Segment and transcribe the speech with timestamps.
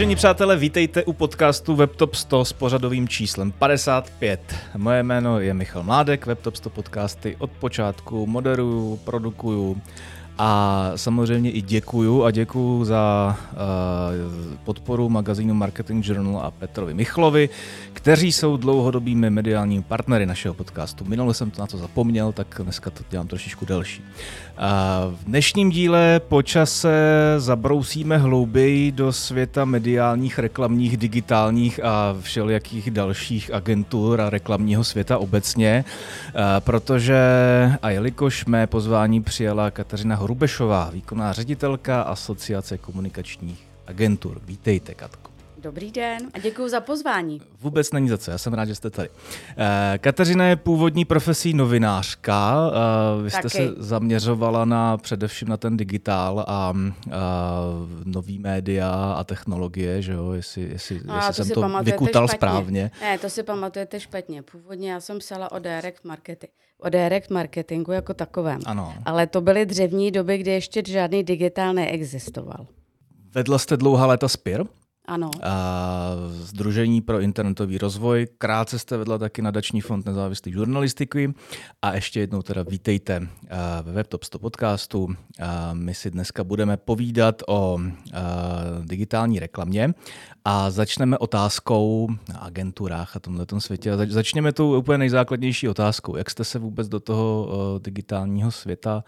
[0.00, 4.40] Vážení přátelé, vítejte u podcastu WebTop 100 s pořadovým číslem 55.
[4.76, 9.82] Moje jméno je Michal Mládek, WebTop 100 podcasty od počátku moderuju, produkuju
[10.42, 13.58] a samozřejmě i děkuju a děkuju za uh,
[14.64, 17.48] podporu magazínu Marketing Journal a Petrovi Michlovi,
[17.92, 21.04] kteří jsou dlouhodobými mediálními partnery našeho podcastu.
[21.04, 24.02] Minule jsem to na to zapomněl, tak dneska to dělám trošičku delší.
[24.02, 26.90] Uh, v dnešním díle po čase
[27.38, 35.84] zabrousíme hlouběji do světa mediálních, reklamních, digitálních a všelijakých dalších agentur a reklamního světa obecně,
[35.84, 37.20] uh, protože
[37.82, 44.40] a jelikož mé pozvání přijala Kateřina Hrubešová, výkonná ředitelka Asociace komunikačních agentur.
[44.44, 45.30] Vítejte, Katko.
[45.58, 47.40] Dobrý den a děkuji za pozvání.
[47.60, 49.08] Vůbec není za co, já jsem rád, že jste tady.
[49.56, 52.56] Eh, Kateřina je původní profesí novinářka.
[53.18, 53.56] Eh, vy jste Taky.
[53.56, 56.74] se zaměřovala na především na ten digitál a, a
[58.04, 62.28] nový média a technologie, že jo, jestli, jestli, No, jestli to jsem si to vykutal
[62.28, 62.38] špatně.
[62.38, 62.90] správně.
[63.00, 64.42] Ne, to si pamatujete špatně.
[64.42, 68.60] Původně já jsem psala o direct marketing, o direct marketingu jako takovém.
[68.66, 68.94] Ano.
[69.04, 72.66] Ale to byly dřevní doby, kdy ještě žádný digitál neexistoval.
[73.34, 74.64] Vedla jste dlouhá léta SPIR,
[75.08, 75.30] Ano.
[75.42, 78.26] a Združení pro internetový rozvoj.
[78.38, 81.34] Krátce jste vedla taky nadační fond nezávislé žurnalistiky.
[81.82, 85.08] A ještě jednou teda vítejte a, ve WebTop 100 podcastu.
[85.42, 88.18] A My si dneska budeme povídat o a,
[88.84, 89.94] digitální reklamě
[90.44, 93.92] a začneme otázkou na agenturách a tomhle světě.
[93.92, 96.16] A zač- Začněme tou úplně nejzákladnější otázkou.
[96.16, 97.48] Jak jste se vůbec do toho
[97.82, 99.04] digitálního světa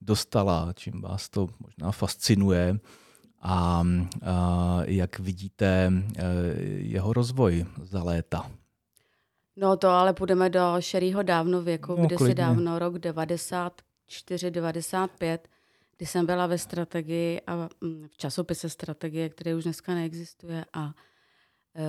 [0.00, 0.72] dostala?
[0.74, 2.78] Čím vás to možná fascinuje?
[3.44, 3.82] A,
[4.84, 6.22] jak vidíte eh,
[6.78, 8.50] jeho rozvoj za léta.
[9.56, 12.34] No to ale půjdeme do šerýho dávno věku, No, kdysi klidně.
[12.34, 15.48] dávno, rok 94, 95,
[15.96, 20.92] kdy jsem byla ve strategii a mm, v časopise strategie, který už dneska neexistuje a
[21.76, 21.84] e,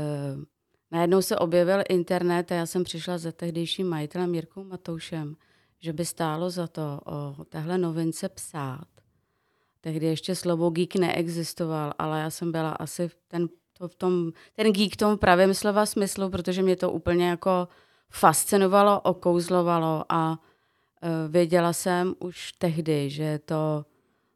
[0.92, 5.36] najednou se objevil internet a já jsem přišla za tehdejším majitelem Jirkou Matoušem,
[5.80, 8.88] že by stálo za to o téhle novince psát.
[9.86, 13.48] Tehdy ještě slovo geek neexistoval, ale já jsem byla asi ten,
[13.78, 17.68] to v tom, ten geek v tom pravém slova smyslu, protože mě to úplně jako
[18.10, 20.40] fascinovalo, okouzlovalo a
[21.02, 23.86] e, věděla jsem už tehdy, že je to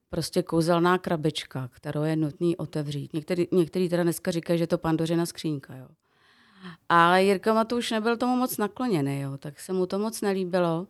[0.10, 3.14] prostě kouzelná krabička, kterou je nutný otevřít.
[3.14, 5.88] Některý, některý teda dneska říkají, že je to pandořina skřínka, jo.
[6.90, 10.88] A Jirka Matouš nebyl tomu moc nakloněný, jo, tak se mu to moc nelíbilo.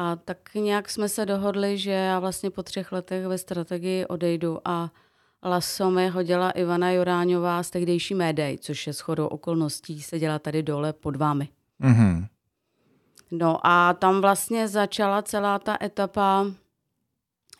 [0.00, 4.58] A tak nějak jsme se dohodli, že já vlastně po třech letech ve strategii odejdu
[4.64, 4.90] a
[5.42, 10.92] laso mi hodila Ivana Joráňová z tehdejší médej, což je shodou okolností, seděla tady dole
[10.92, 11.48] pod vámi.
[11.80, 12.26] Mm-hmm.
[13.30, 16.46] No a tam vlastně začala celá ta etapa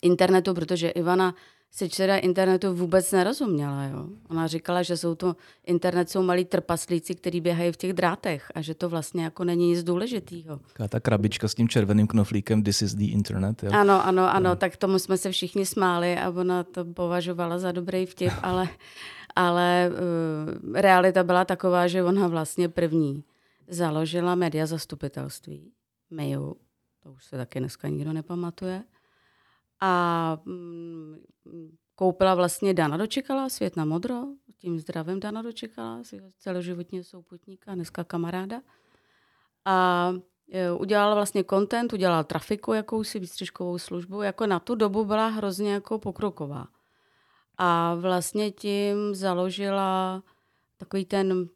[0.02, 1.34] internetu, protože Ivana
[1.70, 3.84] si teda internetu vůbec nerozuměla.
[3.84, 4.06] Jo?
[4.28, 5.36] Ona říkala, že jsou to,
[5.66, 9.68] internet jsou malí trpaslíci, kteří běhají v těch drátech a že to vlastně jako není
[9.68, 10.56] nic důležitýho.
[10.58, 13.62] Taková ta krabička s tím červeným knoflíkem This is the internet.
[13.62, 13.70] Jo?
[13.72, 18.06] Ano, ano, ano, tak tomu jsme se všichni smáli a ona to považovala za dobrý
[18.06, 18.68] vtip, ale,
[19.36, 23.24] ale uh, realita byla taková, že ona vlastně první
[23.68, 25.72] založila média zastupitelství,
[26.10, 26.56] MEJU,
[27.02, 28.82] to už se taky dneska nikdo nepamatuje,
[29.80, 31.16] a mm,
[31.94, 34.22] koupila vlastně Dana Dočekala, Svět na modro,
[34.58, 36.02] tím zdravím Dana Dočekala,
[36.38, 38.60] celoživotního souputníka, dneska kamaráda.
[39.64, 40.12] A
[40.52, 45.72] e, udělala vlastně content, udělala trafiku, jakousi výstřižkovou službu, jako na tu dobu byla hrozně
[45.72, 46.66] jako pokroková.
[47.58, 50.22] A vlastně tím založila
[50.76, 51.48] takový ten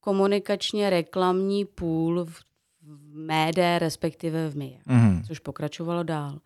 [0.00, 2.40] komunikačně reklamní půl v,
[2.82, 5.26] v médé, respektive v MIE, Mm-hmm.
[5.26, 6.38] což pokračovalo dál.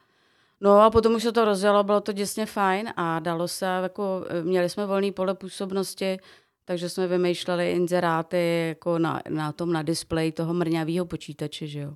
[0.65, 4.25] No a potom už se to rozjelo, bylo to děsně fajn a dalo se, jako,
[4.28, 6.19] e, měli jsme volný pole působnosti,
[6.65, 11.95] takže jsme vymýšleli inzeráty jako na, na tom, na displeji toho mrňavého počítače, že jo.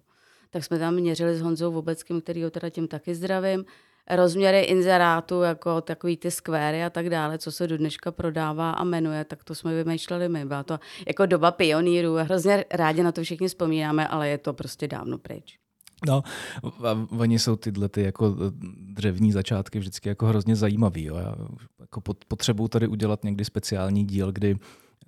[0.51, 3.65] Tak jsme tam měřili s Honzou Vobeckým, který ho teda tím taky zdravím,
[4.11, 8.85] rozměry inzerátu, jako takový ty skvéry a tak dále, co se do dneška prodává a
[8.85, 10.45] jmenuje, tak to jsme vymýšleli my.
[10.45, 10.79] Byla to
[11.09, 15.59] jako doba pionýrů, hrozně rádi na to všichni vzpomínáme, ale je to prostě dávno pryč.
[16.07, 16.23] No,
[16.65, 18.37] a oni jsou tyhle ty jako
[18.81, 21.05] dřevní začátky vždycky jako hrozně zajímavý.
[21.05, 21.17] Jo.
[21.17, 21.35] Já
[21.81, 24.57] jako pot- potřebuji tady udělat někdy speciální díl, kdy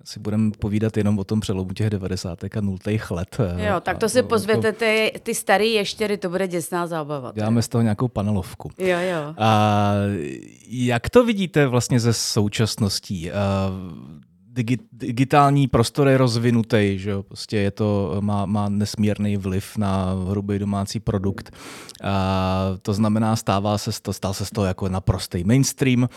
[0.03, 2.43] si budeme povídat jenom o tom přelomu těch 90.
[2.43, 2.77] a 0.
[3.09, 3.37] let.
[3.57, 7.31] Jo, tak to si pozvěte ty, ty starý ještěry, to bude děsná zábava.
[7.35, 8.69] Děláme z toho nějakou panelovku.
[8.77, 9.33] Jo, jo.
[9.37, 9.91] A
[10.69, 13.31] jak to vidíte vlastně ze současností?
[13.31, 13.71] A
[14.53, 17.23] digi, digitální prostor je rozvinutý, že jo?
[17.23, 21.51] Prostě je to, má, má nesmírný vliv na hrubý domácí produkt.
[22.03, 26.09] A to znamená, stává se to, stal se z toho jako naprostý mainstream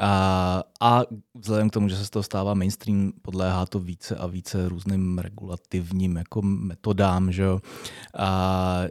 [0.00, 1.02] a, a
[1.34, 5.18] vzhledem k tomu, že se z toho stává mainstream, podléhá to více a více různým
[5.18, 7.60] regulativním jako metodám, že jo?
[8.18, 8.82] A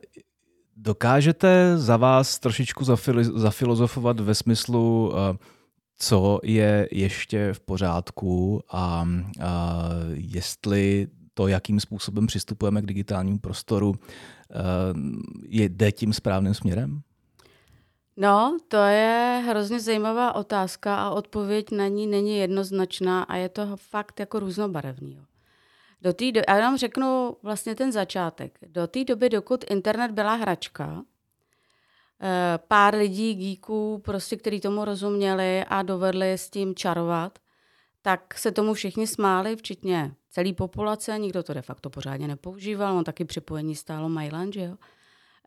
[0.77, 2.85] dokážete za vás trošičku
[3.35, 5.37] zafilozofovat ve smyslu, uh,
[5.99, 9.07] co je ještě v pořádku a,
[9.41, 9.79] a
[10.13, 14.55] jestli to, jakým způsobem přistupujeme k digitálnímu prostoru, eh,
[15.47, 17.01] je, jde tím správným směrem?
[18.17, 23.77] No, to je hrozně zajímavá otázka a odpověď na ní není jednoznačná a je to
[23.77, 25.21] fakt jako různobarevný.
[26.01, 26.41] Do té do...
[26.47, 28.59] Já vám řeknu vlastně ten začátek.
[28.67, 31.03] Do té doby, dokud internet byla hračka,
[32.67, 37.39] pár lidí, geeků, prostě, kteří tomu rozuměli a dovedli s tím čarovat,
[38.01, 43.03] tak se tomu všichni smáli, včetně celé populace, nikdo to de facto pořádně nepoužíval, on
[43.03, 44.75] taky připojení stálo Mailand, že jo.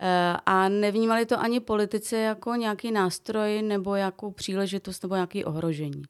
[0.00, 6.02] Eh, a nevnímali to ani politici jako nějaký nástroj nebo jako příležitost nebo nějaký ohrožení.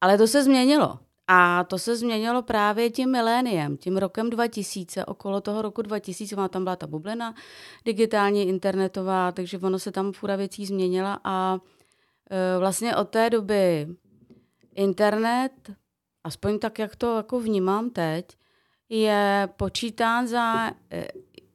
[0.00, 0.98] Ale to se změnilo.
[1.26, 6.48] A to se změnilo právě tím miléniem, tím rokem 2000, okolo toho roku 2000, má
[6.48, 7.34] tam byla ta bublina
[7.84, 11.58] digitální, internetová, takže ono se tam fura věcí změnila a
[12.30, 13.88] e, vlastně od té doby
[14.74, 15.52] internet,
[16.24, 18.26] aspoň tak, jak to jako vnímám teď,
[18.88, 21.08] je počítán za e,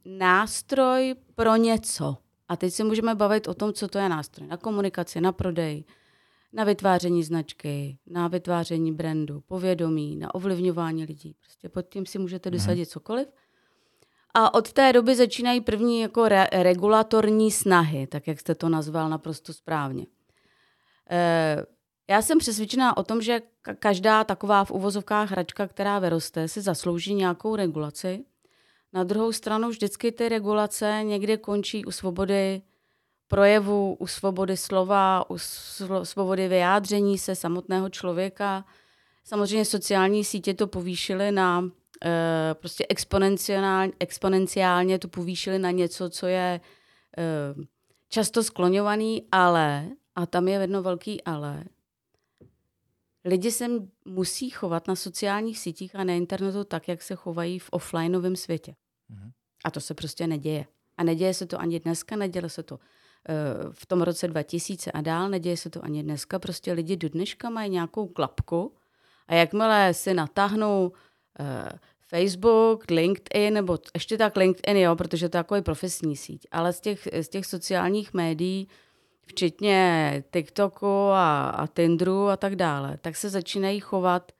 [0.06, 2.18] nástroj pro něco.
[2.48, 4.48] A teď si můžeme bavit o tom, co to je nástroj.
[4.48, 5.83] Na komunikaci, na prodej,
[6.54, 11.36] na vytváření značky, na vytváření brandu, povědomí, na ovlivňování lidí.
[11.40, 12.57] Prostě pod tím si můžete mhm.
[12.57, 12.92] dosadit mm.
[12.92, 13.28] cokoliv.
[14.34, 19.10] A od té doby začínají první jako re- regulatorní snahy, tak jak jste to nazval
[19.10, 20.06] naprosto správně.
[21.10, 21.66] E,
[22.10, 23.42] já jsem přesvědčená o tom, že
[23.80, 28.25] každá taková v uvozovkách hračka, která vyroste, si zaslouží nějakou regulaci.
[28.94, 32.62] Na druhou stranu vždycky ty regulace někde končí u svobody
[33.30, 35.38] projevu, u svobody slova, u
[36.04, 38.66] svobody vyjádření se samotného člověka.
[39.24, 41.70] Samozřejmě sociální sítě to povýšily na
[42.06, 46.62] e, prostě exponenciálně, exponenciálně to povýšily na něco, co je
[47.18, 47.56] e,
[48.10, 51.64] často skloňovaný, ale, a tam je jedno velký ale,
[53.26, 53.68] lidi se
[54.06, 58.76] musí chovat na sociálních sítích a na internetu tak, jak se chovají v offlineovém světě.
[59.10, 59.31] Mhm.
[59.66, 60.66] A to se prostě neděje.
[60.98, 62.80] A neděje se to ani dneska, neděje se to
[63.72, 67.50] v tom roce 2000 a dál, neděje se to ani dneska, prostě lidi do dneška
[67.50, 68.74] mají nějakou klapku
[69.28, 70.92] a jakmile si natáhnou
[71.40, 71.46] uh,
[72.08, 76.80] Facebook, LinkedIn, nebo ještě tak LinkedIn, jo, protože to je takový profesní síť, ale z
[76.80, 78.68] těch, z těch sociálních médií,
[79.26, 84.31] včetně TikToku a, a Tinderu a tak dále, tak se začínají chovat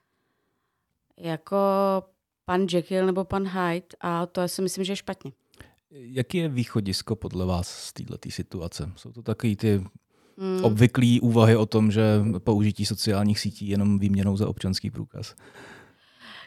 [1.18, 1.58] jako
[2.46, 5.32] pan Jekyll nebo pan Hyde a to já si myslím, že je špatně.
[5.92, 8.92] Jaký je východisko podle vás z této situace?
[8.96, 9.84] Jsou to takové ty
[10.38, 10.64] hmm.
[10.66, 12.04] obvyklé úvahy o tom, že
[12.40, 15.36] použití sociálních sítí jenom výměnou za občanský průkaz?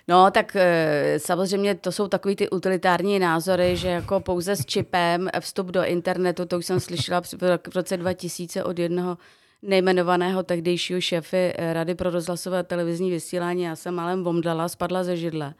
[0.09, 5.29] No, tak e, samozřejmě to jsou takový ty utilitární názory, že jako pouze s čipem
[5.41, 9.19] vstup do internetu, to už jsem slyšela v roce 2000 od jednoho
[9.63, 13.63] nejmenovaného tehdejšího šéfy Rady pro rozhlasové televizní vysílání.
[13.63, 15.55] Já jsem malem vomdala, spadla ze židle.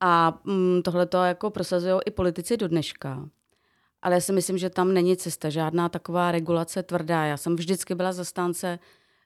[0.00, 3.28] A mm, tohle to jako prosazují i politici do dneška.
[4.02, 7.24] Ale já si myslím, že tam není cesta, žádná taková regulace tvrdá.
[7.24, 8.78] Já jsem vždycky byla zastánce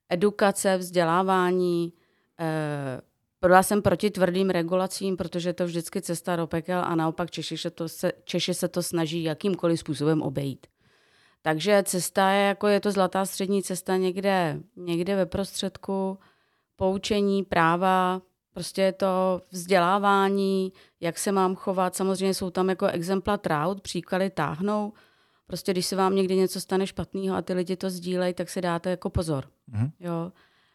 [0.08, 1.93] edukace, vzdělávání.
[2.41, 3.00] Eh,
[3.41, 7.70] byla jsem proti tvrdým regulacím, protože to vždycky cesta do pekel a naopak Češi se
[7.70, 10.67] to, se, Češi se to snaží jakýmkoliv způsobem obejít.
[11.43, 16.19] Takže cesta je, jako je to zlatá střední cesta někde, někde ve prostředku,
[16.77, 18.22] poučení, práva,
[18.54, 21.96] Prostě je to vzdělávání, jak se mám chovat.
[21.96, 24.92] Samozřejmě jsou tam jako exempla traut, příklady táhnou.
[25.46, 28.60] Prostě když se vám někdy něco stane špatného a ty lidi to sdílejí, tak si
[28.60, 29.44] dáte jako pozor.
[29.66, 29.90] Mm.
[30.00, 30.32] Jo.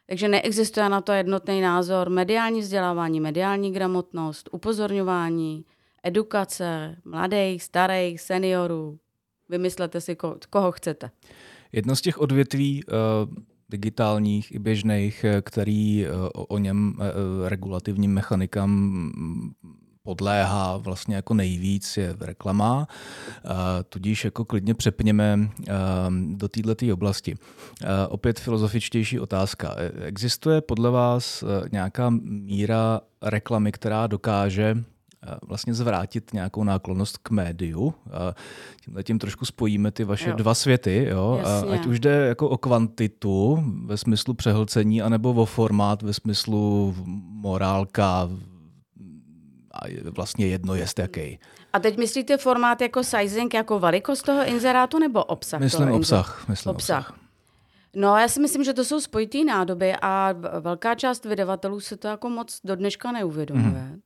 [0.08, 2.10] Takže neexistuje na to jednotný názor.
[2.10, 5.66] Mediální vzdělávání, mediální gramotnost, upozorňování,
[6.04, 9.00] edukace mladých, starých, seniorů.
[9.50, 11.12] Vymyslete si, ko- koho chcete.
[11.72, 18.14] Jedno z těch odvětví uh digitálních i běžných, eh, který eh, o něm eh, regulativním
[18.14, 19.52] mechanikám mm,
[20.04, 22.88] podléhá vlastně jako nejvíc je reklama,
[23.90, 25.50] tudíž jako klidně přepněme
[26.28, 27.36] do této oblasti.
[28.10, 29.76] Opět filozofičtější otázka.
[30.02, 34.84] Existuje podle vás nějaká míra reklamy, která dokáže
[35.48, 37.94] vlastně zvrátit nějakou náklonost k médiu.
[38.86, 40.36] Tímhle tím trošku spojíme ty vaše jo.
[40.36, 41.42] dva světy, jo?
[41.72, 46.96] ať už jde jako o kvantitu ve smyslu přehlcení, anebo o formát ve smyslu
[47.30, 48.30] morálka,
[49.72, 51.40] a je vlastně jedno jest jaký.
[51.74, 55.60] A teď myslíte formát jako sizing, jako velikost toho inzerátu nebo obsah?
[55.60, 56.46] Myslím toho obsah.
[56.48, 57.10] Myslím obsah.
[57.10, 57.20] obsah.
[57.96, 62.08] No, já si myslím, že to jsou spojitý nádoby a velká část vydavatelů se to
[62.08, 63.82] jako moc do dneška neuvědomuje.
[63.82, 64.00] Mm.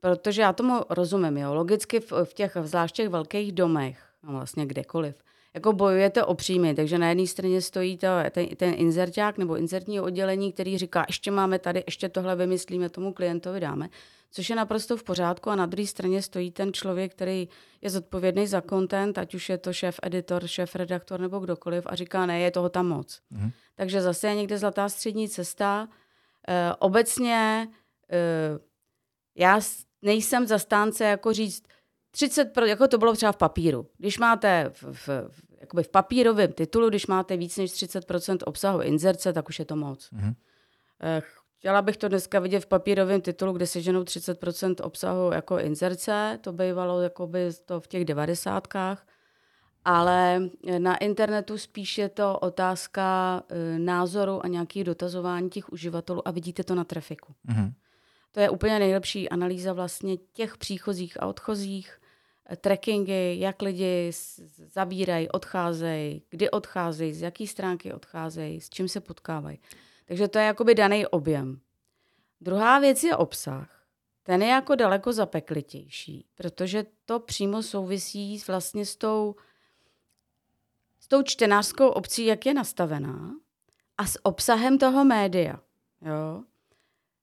[0.00, 1.54] Protože já tomu rozumím, jo.
[1.54, 5.16] Logicky v, v těch, zvlášť těch velkých domech, no vlastně kdekoliv,
[5.54, 10.00] jako bojujete o příjmy, takže na jedné straně stojí to, ten, ten inzerták nebo inzertní
[10.00, 13.88] oddělení, který říká, ještě máme tady, ještě tohle vymyslíme, tomu klientovi dáme
[14.36, 15.50] což je naprosto v pořádku.
[15.50, 17.48] A na druhé straně stojí ten člověk, který
[17.82, 21.94] je zodpovědný za content, ať už je to šéf editor, šéf redaktor nebo kdokoliv, a
[21.94, 23.20] říká, ne, je toho tam moc.
[23.30, 23.50] Mm.
[23.74, 25.88] Takže zase je někde zlatá střední cesta.
[26.48, 27.68] E, obecně
[28.12, 28.18] e,
[29.36, 29.60] já
[30.02, 31.62] nejsem zastánce jako říct
[32.10, 33.86] 30, jako to bylo třeba v papíru.
[33.98, 35.08] Když máte v, v,
[35.60, 39.76] jakoby v papírovém titulu, když máte víc než 30% obsahu inzerce, tak už je to
[39.76, 40.10] moc.
[40.10, 40.34] Mm.
[41.58, 46.38] Chtěla bych to dneska vidět v papírovém titulu, kde se ženou 30% obsahu jako inzerce,
[46.40, 49.06] to bývalo jakoby to v těch devadesátkách,
[49.84, 50.42] ale
[50.78, 56.64] na internetu spíš je to otázka e, názoru a nějakých dotazování těch uživatelů a vidíte
[56.64, 57.34] to na trafiku.
[57.48, 57.72] Mm-hmm.
[58.36, 62.00] To je úplně nejlepší analýza vlastně těch příchozích a odchozích,
[62.56, 64.10] trackingy, jak lidi
[64.72, 69.58] zabírají, odcházejí, kdy odcházejí, z jaký stránky odcházejí, s čím se potkávají.
[70.04, 71.60] Takže to je jakoby daný objem.
[72.40, 73.86] Druhá věc je obsah.
[74.22, 79.34] Ten je jako daleko zapeklitější, protože to přímo souvisí vlastně s tou,
[81.00, 83.34] s tou čtenářskou obcí, jak je nastavená,
[83.98, 85.60] a s obsahem toho média.
[86.02, 86.42] Jo?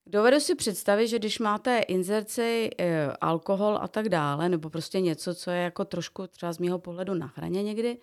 [0.05, 5.36] Dovedu si představit, že když máte inzerci, e, alkohol a tak dále, nebo prostě něco,
[5.36, 7.98] co je jako trošku třeba z mého pohledu na hraně někdy,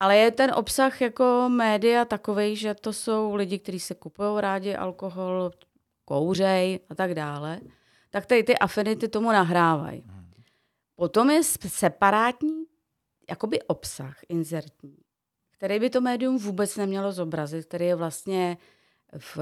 [0.00, 4.74] ale je ten obsah jako média takový, že to jsou lidi, kteří se kupují rádi
[4.74, 5.50] alkohol,
[6.04, 7.60] kouřej a tak dále,
[8.10, 10.04] tak tady ty afinity tomu nahrávají.
[10.96, 12.64] Potom je separátní
[13.30, 14.96] jakoby obsah inzertní,
[15.50, 18.56] který by to médium vůbec nemělo zobrazit, který je vlastně
[19.18, 19.38] v,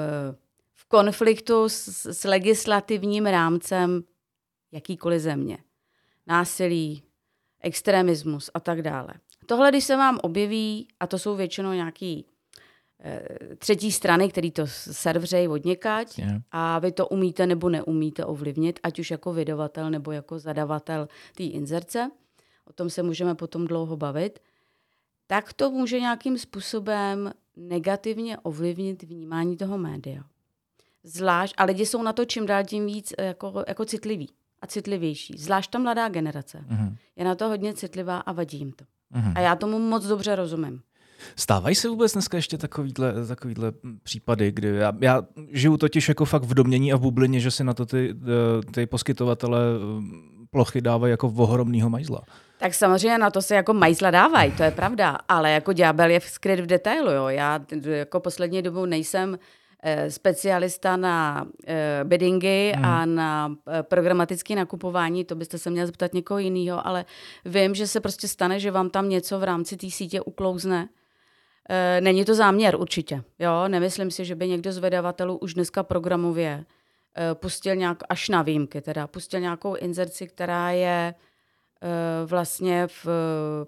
[0.75, 4.05] v konfliktu s, s legislativním rámcem
[4.73, 5.59] jakýkoliv země.
[6.27, 7.03] Násilí,
[7.61, 9.15] extremismus a tak dále.
[9.47, 12.27] Tohle, když se vám objeví, a to jsou většinou nějaký
[13.01, 16.43] e, třetí strany, který to servřejí od někať yeah.
[16.51, 21.43] a vy to umíte nebo neumíte ovlivnit, ať už jako vydavatel nebo jako zadavatel té
[21.43, 22.11] inzerce,
[22.65, 24.39] o tom se můžeme potom dlouho bavit,
[25.27, 30.25] tak to může nějakým způsobem negativně ovlivnit vnímání toho média.
[31.05, 34.29] Zvlášť, a lidi jsou na to čím dál tím víc eh, jako, jako citliví
[34.63, 35.39] a citlivější.
[35.39, 36.97] Zvlášť ta mladá generace mm-hmm.
[37.17, 38.85] je na to hodně citlivá a vadí jim to.
[38.85, 39.33] Mm-hmm.
[39.35, 40.81] A já tomu moc dobře rozumím.
[41.37, 46.43] Stávají se vůbec dneska ještě takovýhle, takovýhle případy, kdy já, já žiju totiž jako fakt
[46.43, 50.81] v domění a v bublině, že si na to ty, eh, ty poskytovatele eh, plochy
[50.81, 52.23] dávají jako ohromnýho majzla.
[52.59, 56.21] Tak samozřejmě na to se jako majzla dávají, to je pravda, ale jako ďábel je
[56.21, 57.11] skryt v detailu.
[57.11, 57.29] Jo.
[57.29, 59.64] Já jako poslední dobu nejsem Eh,
[60.09, 62.85] specialista na eh, biddingy hmm.
[62.85, 67.05] a na eh, programatické nakupování, to byste se měl zeptat někoho jiného, ale
[67.45, 70.89] vím, že se prostě stane, že vám tam něco v rámci té sítě uklouzne.
[72.01, 73.23] Není to záměr určitě.
[73.39, 73.69] Jo?
[73.69, 76.65] Nemyslím si, že by někdo z vydavatelů už dneska programově
[77.35, 81.15] pustil nějak, až na výjimky, teda pustil nějakou inzerci, která je
[82.27, 83.07] vlastně v,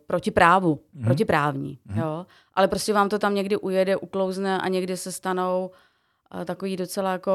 [0.07, 1.05] proti právu, mm.
[1.05, 1.79] protiprávní.
[1.85, 1.99] Mm.
[1.99, 2.27] Jo?
[2.55, 5.71] Ale prostě vám to tam někdy ujede, uklouzne a někdy se stanou
[6.45, 7.33] takový docela jako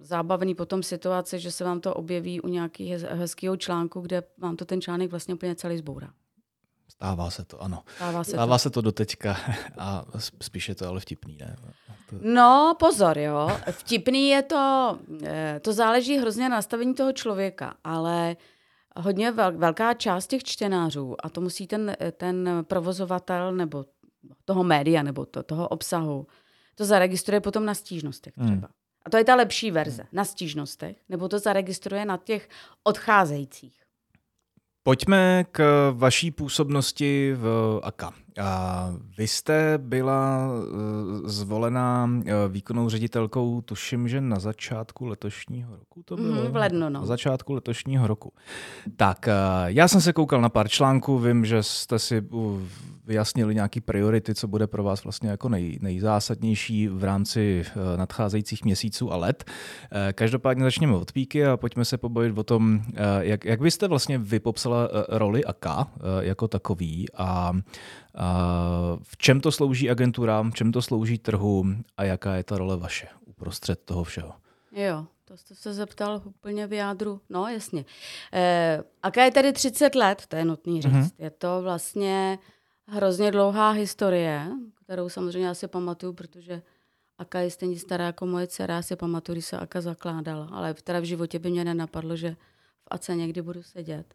[0.00, 4.64] zábavný potom situace, že se vám to objeví u nějakého hezkého článku, kde vám to
[4.64, 6.10] ten článek vlastně úplně celý zbourá.
[6.88, 7.82] Stává se to, ano.
[7.96, 8.58] Stává se, Stává to.
[8.58, 9.36] se to do teďka
[9.78, 10.04] a
[10.40, 11.56] spíše to ale vtipný, ne?
[12.10, 12.16] To...
[12.22, 13.50] No, pozor, jo.
[13.70, 18.36] Vtipný je to, eh, to záleží hrozně na nastavení toho člověka, ale
[18.96, 23.84] hodně velká část těch čtenářů, a to musí ten, ten provozovatel nebo
[24.44, 26.26] toho média nebo to, toho obsahu,
[26.80, 28.46] to zaregistruje potom na stížnostech hmm.
[28.46, 28.66] třeba.
[28.66, 28.74] Hmm.
[29.06, 32.48] A to je ta lepší verze, na stížnostech, nebo to zaregistruje na těch
[32.84, 33.80] odcházejících.
[34.82, 38.12] Pojďme k vaší působnosti v AKA.
[38.42, 46.02] A vy jste byla eh, zvolená eh, výkonnou ředitelkou, tuším, že na začátku letošního roku
[46.02, 46.44] to bylo?
[46.44, 47.00] Mm, v lednu, no.
[47.00, 48.32] Na začátku letošního roku.
[48.96, 49.32] Tak, eh,
[49.66, 52.22] já jsem se koukal na pár článků, vím, že jste si
[53.10, 58.64] vyjasnili nějaké priority, co bude pro vás vlastně jako nej, nejzásadnější v rámci uh, nadcházejících
[58.64, 59.44] měsíců a let.
[59.44, 63.88] Uh, každopádně začněme od píky a pojďme se pobavit o tom, uh, jak, jak byste
[63.88, 65.66] vlastně vypopsala roli AK
[66.20, 67.52] jako takový a
[69.02, 72.76] v čem to slouží agenturám, v čem to slouží trhu a jaká je ta role
[72.76, 74.32] vaše uprostřed toho všeho?
[74.72, 77.20] Jo, to jste se zeptal úplně v jádru.
[77.28, 77.84] No, jasně.
[78.32, 80.92] Eh, Aká je tady 30 let, to je nutný říct.
[80.92, 81.10] Mm-hmm.
[81.18, 82.38] Je to vlastně
[82.90, 84.50] hrozně dlouhá historie,
[84.84, 86.62] kterou samozřejmě asi pamatuju, protože
[87.18, 90.48] Aka je stejně stará jako moje dcera, já si pamatuju, když se Aka zakládala.
[90.52, 92.36] Ale teda v životě by mě nenapadlo, že
[92.82, 94.14] v Ace někdy budu sedět.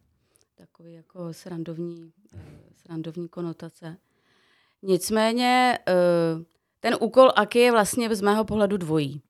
[0.56, 2.40] Takový jako srandovní, eh,
[2.76, 3.98] srandovní konotace.
[4.82, 5.94] Nicméně eh,
[6.80, 9.22] ten úkol Aky je vlastně z mého pohledu dvojí.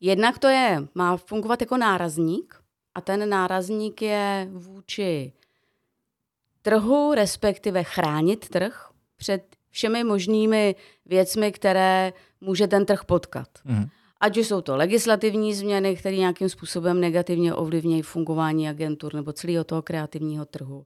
[0.00, 2.62] Jednak to je, má fungovat jako nárazník
[2.94, 5.32] a ten nárazník je vůči
[6.62, 10.74] trhu, respektive chránit trh před všemi možnými
[11.06, 13.48] věcmi, které může ten trh potkat.
[13.64, 13.86] Mm.
[14.20, 19.64] Ať už jsou to legislativní změny, které nějakým způsobem negativně ovlivňují fungování agentur nebo celého
[19.64, 20.84] toho kreativního trhu.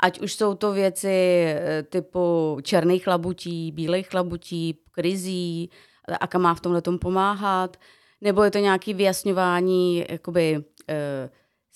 [0.00, 5.70] Ať už jsou to věci eh, typu černých labutí, bílých labutí, krizí,
[6.20, 7.76] a kam má v tomhle pomáhat,
[8.20, 11.30] nebo je to nějaké vyjasňování jakoby, eh,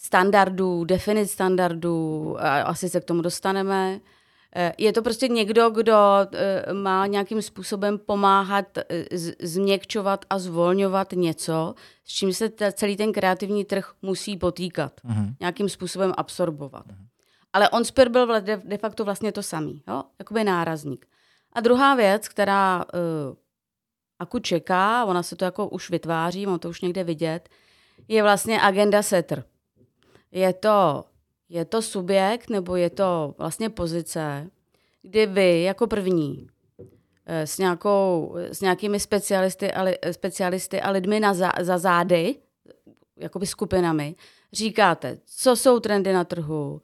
[0.04, 4.00] standardů, definic standardů, asi se k tomu dostaneme.
[4.56, 5.96] Eh, je to prostě někdo, kdo
[6.32, 8.78] eh, má nějakým způsobem pomáhat
[9.42, 14.92] změkčovat a zvolňovat něco, s čím se celý ten kreativní trh musí potýkat.
[15.04, 15.34] Uh-huh.
[15.40, 16.86] Nějakým způsobem absorbovat.
[16.86, 17.06] Uh-huh.
[17.52, 20.02] Ale OnSpir byl de facto vlastně to samý, jo?
[20.18, 21.06] jakoby nárazník.
[21.52, 23.34] A druhá věc, která uh,
[24.22, 27.48] Aku čeká, ona se to jako už vytváří, mám to už někde vidět,
[28.08, 29.44] je vlastně agenda setter.
[30.32, 31.04] Je to,
[31.48, 34.50] je to subjekt nebo je to vlastně pozice,
[35.02, 36.46] kdy vy jako první
[37.26, 42.34] eh, s, nějakou, s nějakými specialisty a, li, specialisty a lidmi na za, za zády,
[43.16, 44.14] jakoby skupinami,
[44.52, 46.82] říkáte, co jsou trendy na trhu,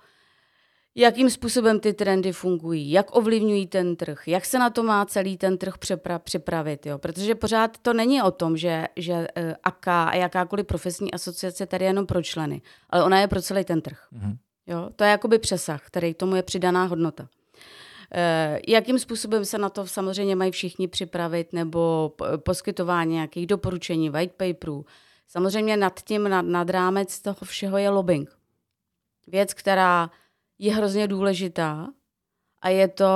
[0.99, 5.37] jakým způsobem ty trendy fungují, jak ovlivňují ten trh, jak se na to má celý
[5.37, 6.87] ten trh přepra- připravit.
[6.87, 6.99] Jo?
[6.99, 9.27] Protože pořád to není o tom, že, že uh,
[9.63, 13.65] AK a jakákoliv profesní asociace tady je jenom pro členy, ale ona je pro celý
[13.65, 14.07] ten trh.
[14.13, 14.37] Mm-hmm.
[14.67, 14.91] Jo?
[14.97, 17.23] To je jakoby přesah, který tomu je přidaná hodnota.
[17.23, 24.33] Uh, jakým způsobem se na to samozřejmě mají všichni připravit nebo poskytování nějakých doporučení, white
[24.33, 24.85] paperů.
[25.29, 28.31] Samozřejmě nad tím, nad, nad rámec toho všeho je lobbying.
[29.27, 30.11] Věc, která
[30.59, 31.89] je hrozně důležitá
[32.63, 33.07] a je to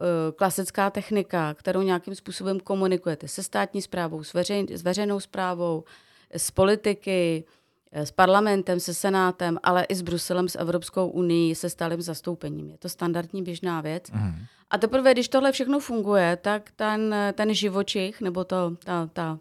[0.00, 0.06] uh,
[0.36, 5.84] klasická technika, kterou nějakým způsobem komunikujete se státní zprávou, s, veřej, s veřejnou zprávou,
[6.30, 7.44] s politiky,
[7.92, 12.70] eh, s parlamentem, se senátem, ale i s Bruselem, s Evropskou unii, se stálým zastoupením.
[12.70, 14.10] Je to standardní běžná věc.
[14.10, 14.44] Mm.
[14.70, 19.38] A teprve, když tohle všechno funguje, tak ten, ten živočich nebo to, ta, ta,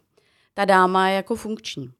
[0.53, 1.91] ta dáma je jako funkční.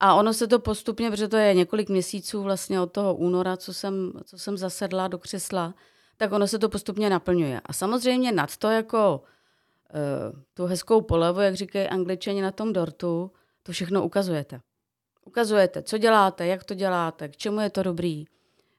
[0.00, 3.74] A ono se to postupně, protože to je několik měsíců vlastně od toho února, co
[3.74, 5.74] jsem, co jsem zasedla do křesla,
[6.16, 7.60] tak ono se to postupně naplňuje.
[7.64, 13.30] A samozřejmě nad to jako uh, tu hezkou polevu, jak říkají angličani na tom dortu,
[13.62, 14.60] to všechno ukazujete.
[15.24, 18.24] Ukazujete, co děláte, jak to děláte, k čemu je to dobrý.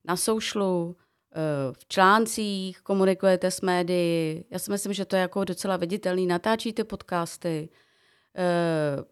[0.05, 0.95] Na soušlu,
[1.31, 4.45] eh, v článcích, komunikujete s médií.
[4.49, 6.27] Já si myslím, že to je jako docela viditelný.
[6.27, 7.69] Natáčíte podcasty,
[8.35, 9.03] eh,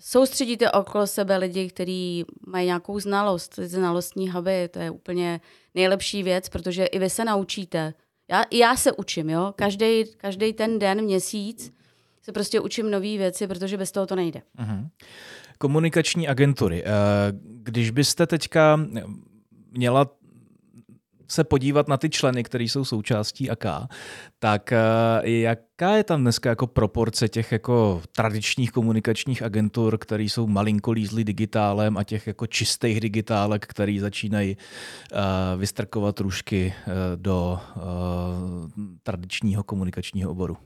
[0.00, 5.40] soustředíte okolo sebe lidi, kteří mají nějakou znalost, znalostní huby, to je úplně
[5.74, 7.94] nejlepší věc, protože i vy se naučíte.
[8.30, 11.72] Já, já se učím, jo, každý, každý ten den, měsíc
[12.22, 14.42] se prostě učím nové věci, protože bez toho to nejde.
[14.58, 14.88] Uh-huh.
[15.58, 16.84] Komunikační agentury.
[16.84, 16.88] Eh,
[17.42, 18.80] když byste teďka
[19.70, 20.10] měla
[21.30, 23.64] se podívat na ty členy, kteří jsou součástí AK,
[24.38, 24.78] tak eh,
[25.22, 31.24] jaká je tam dneska jako proporce těch jako tradičních komunikačních agentur, které jsou malinko lízly
[31.24, 35.18] digitálem a těch jako čistých digitálek, který začínají uh,
[35.60, 37.82] vystrkovat růžky uh, do uh,
[39.02, 40.56] tradičního komunikačního oboru?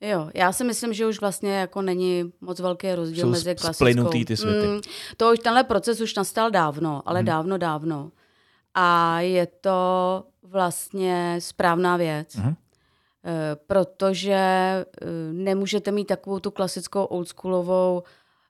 [0.00, 4.24] Jo, já si myslím, že už vlastně jako není moc velký rozdíl Jsou mezi klasickou...
[4.24, 4.66] ty světy.
[4.66, 4.80] Mm,
[5.16, 7.26] to už tenhle proces už nastal dávno, ale mm.
[7.26, 8.10] dávno, dávno.
[8.74, 12.36] A je to vlastně správná věc.
[12.36, 12.56] Uh-huh.
[13.66, 18.02] Protože eh, nemůžete mít takovou tu klasickou oldschoolovou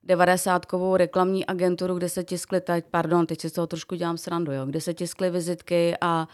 [0.02, 4.52] devadesátkovou reklamní agenturu, kde se tiskly, teď, pardon, teď si z toho trošku dělám srandu,
[4.52, 6.28] jo, kde se tiskly vizitky a,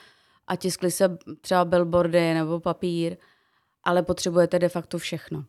[0.46, 3.16] a tiskly se třeba billboardy nebo papír,
[3.84, 5.44] ale potřebujete de facto všechno.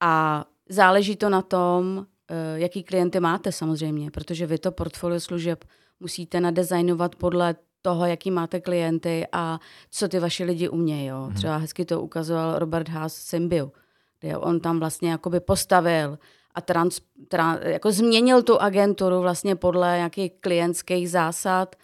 [0.00, 5.64] A záleží to na tom, eh, jaký klienty máte samozřejmě, protože vy to portfolio služeb
[6.00, 11.06] musíte nadizajnovat podle toho, jaký máte klienty a co ty vaši lidi umějí.
[11.06, 11.24] Jo.
[11.26, 11.34] Mhm.
[11.34, 13.72] Třeba hezky to ukazoval Robert Haas Symbiu,
[14.20, 16.18] kde on tam vlastně jakoby postavil
[16.54, 21.76] a trans, tra, jako změnil tu agenturu vlastně podle nějakých klientských zásad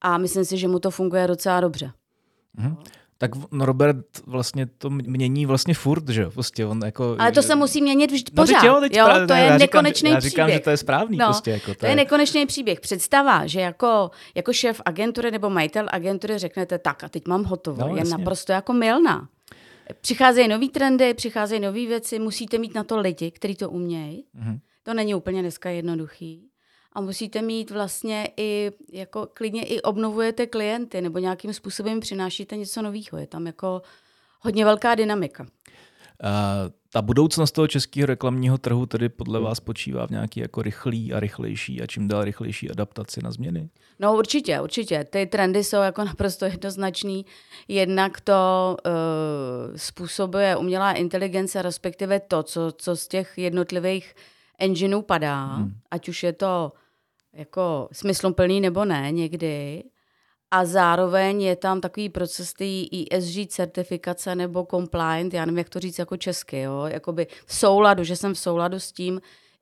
[0.00, 1.92] a myslím si, že mu to funguje docela dobře.
[2.56, 2.76] Mhm.
[3.22, 6.30] Tak no Robert vlastně to mění vlastně furt, že jo?
[6.30, 7.16] Prostě on jako...
[7.18, 8.64] Ale to se musí měnit vždy No pořád.
[8.64, 10.54] jo, teď jo, to ne, je já říkám, nekonečný Já říkám, příběh.
[10.60, 11.50] že to je správný No, prostě.
[11.50, 12.80] Jako To je nekonečný příběh.
[12.80, 17.80] Představa, že jako, jako šéf agentury nebo majitel agentury řeknete tak a teď mám hotovo,
[17.80, 18.10] No, je jasně.
[18.18, 19.28] naprosto jako milná.
[20.00, 24.24] Přicházejí nové trendy, přicházejí nové věci, musíte mít na to lidi, kteří to umějí.
[24.34, 24.58] Mhm.
[24.82, 26.49] To není úplně dneska jednoduchý.
[26.92, 32.82] A musíte mít vlastně i, jako klidně i obnovujete klienty nebo nějakým způsobem přinášíte něco
[32.82, 33.18] nového.
[33.18, 33.82] Je tam jako
[34.40, 35.46] hodně velká dynamika.
[36.22, 41.12] Uh, ta budoucnost toho českého reklamního trhu tedy podle vás spočívá v nějaký jako rychlý
[41.12, 43.68] a rychlejší a čím dál rychlejší adaptaci na změny?
[43.98, 45.04] No určitě, určitě.
[45.10, 47.26] Ty trendy jsou jako naprosto jednoznačný.
[47.68, 54.14] Jednak to uh, způsobuje umělá inteligence, respektive to, co, co z těch jednotlivých
[54.60, 55.72] engineů padá, hmm.
[55.90, 56.72] ať už je to
[57.32, 59.84] jako smysluplný nebo ne někdy.
[60.50, 62.64] A zároveň je tam takový proces té
[63.10, 66.84] ESG certifikace nebo compliant, já nevím, jak to říct jako česky, jo?
[66.86, 69.20] Jakoby v souladu, že jsem v souladu s tím,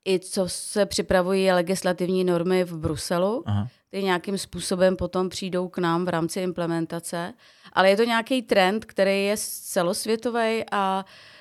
[0.09, 3.69] i co se připravují legislativní normy v Bruselu, Aha.
[3.91, 7.35] ty nějakým způsobem potom přijdou k nám v rámci implementace.
[7.73, 9.37] Ale je to nějaký trend, který je
[9.73, 11.38] celosvětový a e,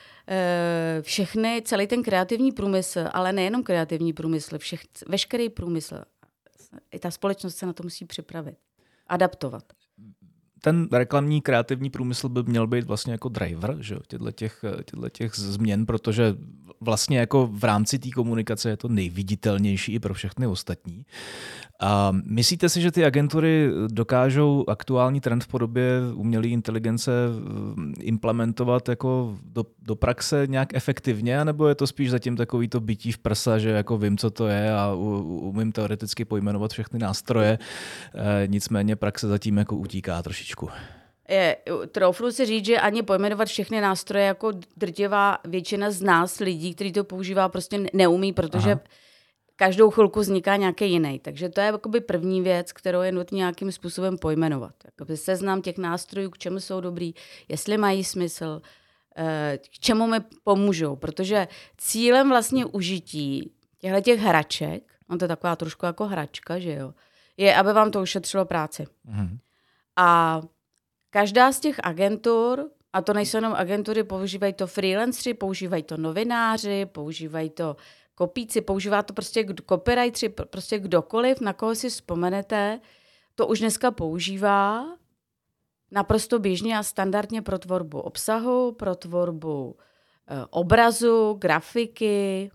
[1.01, 6.03] všechny, celý ten kreativní průmysl, ale nejenom kreativní průmysl, všech, veškerý průmysl,
[6.91, 8.57] i ta společnost se na to musí připravit,
[9.07, 9.63] adaptovat.
[10.61, 14.65] Ten reklamní kreativní průmysl by měl být vlastně jako driver že těchto těch,
[15.11, 16.35] těch změn, protože
[16.81, 21.05] vlastně jako v rámci té komunikace je to nejviditelnější i pro všechny ostatní.
[21.79, 27.11] A myslíte si, že ty agentury dokážou aktuální trend v podobě umělé inteligence
[27.99, 33.11] implementovat jako do, do praxe nějak efektivně, nebo je to spíš zatím takový to bytí
[33.11, 37.59] v prsa, že jako vím, co to je a umím teoreticky pojmenovat všechny nástroje,
[38.15, 40.56] e, nicméně praxe zatím jako utíká trošičku.
[41.29, 41.57] Je,
[41.91, 46.91] troufnu si říct, že ani pojmenovat všechny nástroje jako drtivá většina z nás lidí, kteří
[46.91, 48.79] to používá, prostě neumí, protože Aha
[49.57, 51.19] každou chvilku vzniká nějaký jiný.
[51.19, 54.73] Takže to je jakoby první věc, kterou je nutné nějakým způsobem pojmenovat.
[54.85, 57.13] Jakoby seznam těch nástrojů, k čemu jsou dobrý,
[57.47, 58.61] jestli mají smysl,
[59.55, 60.95] k čemu mi pomůžou.
[60.95, 66.73] Protože cílem vlastně užití těchto těch hraček, on to je taková trošku jako hračka, že
[66.73, 66.93] jo,
[67.37, 68.87] je, aby vám to ušetřilo práci.
[69.05, 69.37] Mhm.
[69.97, 70.41] A
[71.09, 76.85] každá z těch agentur, a to nejsou jenom agentury, používají to freelancři, používají to novináři,
[76.85, 77.75] používají to
[78.15, 82.79] kopíci, používá to prostě copywriteri, prostě kdokoliv, na koho si vzpomenete,
[83.35, 84.85] to už dneska používá
[85.91, 89.77] naprosto běžně a standardně pro tvorbu obsahu, pro tvorbu
[90.27, 92.51] e, obrazu, grafiky,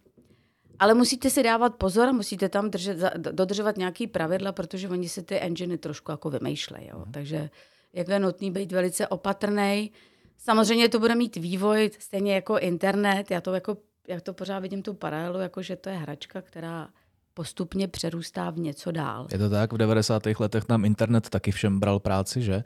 [0.82, 5.22] ale musíte si dávat pozor a musíte tam držet, dodržovat nějaký pravidla, protože oni si
[5.22, 6.88] ty enginy trošku jako vymýšlejí.
[6.88, 7.04] Jo.
[7.10, 7.50] Takže
[7.92, 9.92] je nutný být velice opatrný.
[10.38, 13.76] Samozřejmě to bude mít vývoj, stejně jako internet, já to jako
[14.08, 16.88] já to pořád vidím tu paralelu, jako že to je hračka, která
[17.34, 19.26] postupně přerůstá v něco dál.
[19.32, 20.22] Je to tak, v 90.
[20.38, 22.64] letech nám internet taky všem bral práci, že?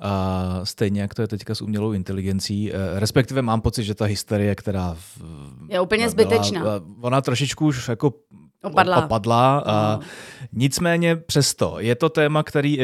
[0.00, 4.54] A stejně jak to je teďka s umělou inteligencí, respektive mám pocit, že ta hysterie,
[4.54, 4.96] která...
[5.68, 6.60] Je úplně zbytečná.
[6.60, 8.12] Byla, ona trošičku už jako
[8.62, 9.04] opadla.
[9.04, 10.00] opadla a
[10.52, 12.78] nicméně přesto je to téma, který,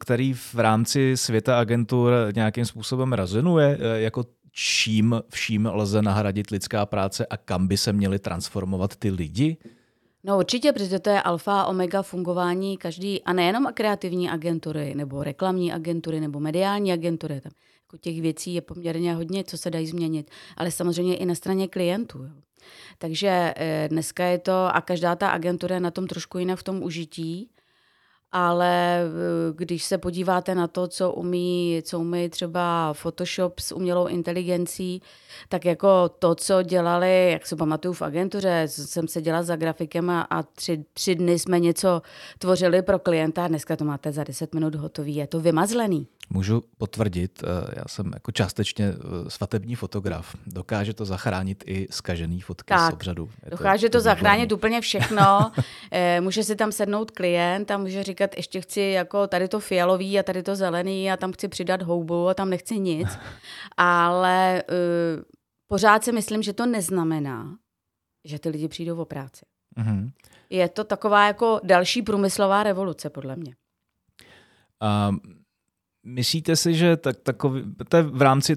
[0.00, 7.26] který v rámci světa agentur nějakým způsobem rezonuje, jako čím vším lze nahradit lidská práce
[7.26, 9.56] a kam by se měly transformovat ty lidi?
[10.28, 15.24] No určitě, protože to je alfa a omega fungování každý, a nejenom kreativní agentury, nebo
[15.24, 17.40] reklamní agentury, nebo mediální agentury.
[17.40, 21.34] Tam jako těch věcí je poměrně hodně, co se dají změnit, ale samozřejmě i na
[21.34, 22.18] straně klientů.
[22.18, 22.30] Jo.
[22.98, 23.54] Takže
[23.88, 27.50] dneska je to, a každá ta agentura je na tom trošku jinak v tom užití,
[28.32, 29.02] ale
[29.54, 35.02] když se podíváte na to, co umí, co umí třeba Photoshop s umělou inteligencí,
[35.48, 40.10] tak jako to, co dělali, jak se pamatuju v agentuře, jsem se dělala za grafikem
[40.10, 42.02] a, a tři, tři dny jsme něco
[42.38, 46.06] tvořili pro klienta dneska to máte za 10 minut hotový, je to vymazlený.
[46.30, 47.42] Můžu potvrdit,
[47.76, 48.94] já jsem jako částečně
[49.28, 50.36] svatební fotograf.
[50.46, 53.30] Dokáže to zachránit i skažený fotky tak, z obřadu.
[53.44, 55.52] Je dokáže to, to zachránit úplně všechno.
[56.20, 60.22] může si tam sednout klient a může říkat, ještě chci jako tady to fialový a
[60.22, 63.08] tady to zelený a tam chci přidat houbu a tam nechci nic.
[63.76, 65.22] Ale uh,
[65.66, 67.56] pořád si myslím, že to neznamená,
[68.24, 69.44] že ty lidi přijdou o práci.
[69.78, 70.10] Mm-hmm.
[70.50, 73.54] Je to taková jako další průmyslová revoluce, podle mě.
[74.80, 75.10] A
[76.06, 78.56] myslíte si, že tak, takový, to v rámci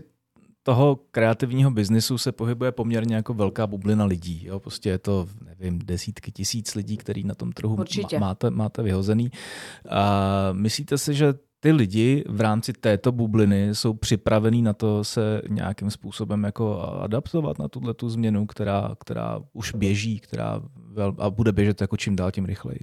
[0.64, 4.46] toho kreativního biznisu se pohybuje poměrně jako velká bublina lidí.
[4.46, 4.60] Jo?
[4.60, 8.20] Prostě je to, nevím, desítky tisíc lidí, který na tom trhu Určitě.
[8.20, 9.32] máte, máte vyhozený.
[9.90, 15.42] A myslíte si, že ty lidi v rámci této bubliny jsou připravení na to se
[15.50, 21.30] nějakým způsobem jako adaptovat na tuhle tu změnu, která, která už běží, která vel, a
[21.30, 22.80] bude běžet jako čím dál tím rychleji.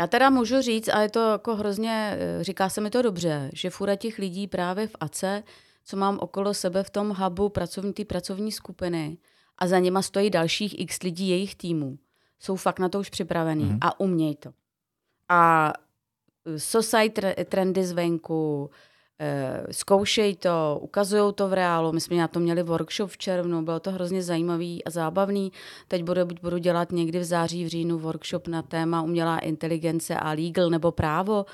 [0.00, 3.50] Já teda můžu říct, a je to jako hrozně, eh, říká se mi to dobře,
[3.52, 5.42] že fura těch lidí právě v ACE,
[5.84, 9.18] co mám okolo sebe v tom hubu pracovní, ty pracovní skupiny
[9.58, 11.98] a za nima stojí dalších x lidí jejich týmů,
[12.38, 13.78] jsou fakt na to už připravení mm-hmm.
[13.80, 14.52] a umějí to.
[15.28, 15.72] A
[16.56, 18.70] society trendy zvenku,
[19.20, 21.92] eh, zkoušej to, ukazují to v reálu.
[21.92, 25.52] My jsme na to měli workshop v červnu, bylo to hrozně zajímavý a zábavný.
[25.88, 30.32] Teď budu, budu dělat někdy v září, v říjnu workshop na téma umělá inteligence a
[30.32, 31.46] legal nebo právo.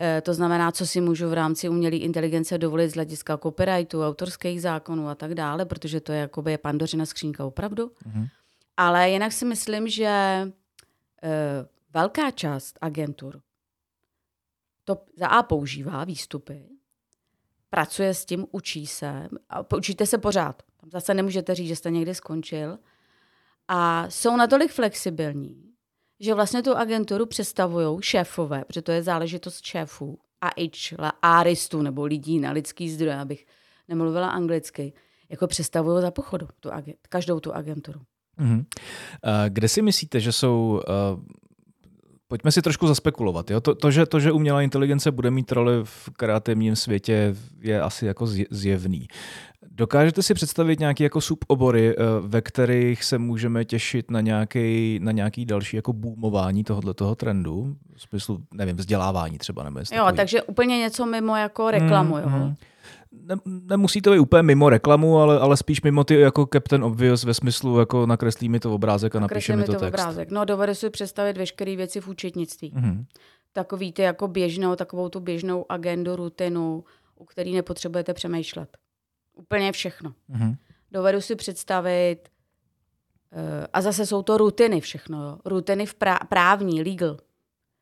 [0.00, 4.62] Eh, to znamená, co si můžu v rámci umělé inteligence dovolit z hlediska copyrightu, autorských
[4.62, 7.86] zákonů a tak dále, protože to je jakoby pandořina skřínka opravdu.
[7.86, 8.28] Mm-hmm.
[8.76, 10.06] Ale jinak si myslím, že
[11.22, 13.40] eh, velká část agentur
[14.88, 16.64] to za A používá výstupy,
[17.70, 20.62] pracuje s tím, učí se, a učíte se pořád.
[20.80, 22.78] Tam zase nemůžete říct, že jste někde skončil.
[23.68, 25.64] A jsou natolik flexibilní,
[26.20, 30.48] že vlastně tu agenturu představují šéfové, protože to je záležitost šéfů a
[31.22, 33.46] aristů nebo lidí na lidský zdroj, abych
[33.88, 34.92] nemluvila anglicky,
[35.28, 36.70] jako představují za pochodu tu
[37.08, 38.00] každou tu agenturu.
[38.38, 38.64] Mm-hmm.
[39.48, 41.22] Kde si myslíte, že jsou uh
[42.28, 43.50] Pojďme si trošku zaspekulovat.
[43.50, 43.60] Jo?
[43.60, 48.06] To, to, že, to, že umělá inteligence bude mít roli v kreativním světě, je asi
[48.06, 49.08] jako zjevný.
[49.70, 55.12] Dokážete si představit nějaké jako subobory, eh, ve kterých se můžeme těšit na nějaký, na
[55.12, 57.76] nějaký další jako boomování tohoto toho trendu?
[57.96, 59.62] V smyslu, nevím, vzdělávání třeba.
[59.62, 60.16] Nebo jo, takový.
[60.16, 62.14] takže úplně něco mimo jako reklamu.
[62.14, 62.28] Mm, jo?
[62.28, 62.54] Mm
[63.12, 67.24] ne, nemusí to být úplně mimo reklamu, ale, ale spíš mimo ty jako Captain Obvious
[67.24, 69.88] ve smyslu jako nakreslí mi to obrázek a napíše mi to, to text.
[69.88, 70.30] obrázek.
[70.30, 72.72] No dovedu si představit veškeré věci v účetnictví.
[72.72, 73.04] Mm-hmm.
[73.52, 76.84] Takový ty jako běžnou, takovou tu běžnou agendu, rutinu,
[77.16, 78.76] u který nepotřebujete přemýšlet.
[79.34, 80.14] Úplně všechno.
[80.30, 80.56] Mm-hmm.
[80.90, 82.18] Dovedu si představit,
[83.32, 83.40] uh,
[83.72, 85.38] a zase jsou to rutiny všechno, jo.
[85.44, 87.16] rutiny v prá- právní, legal.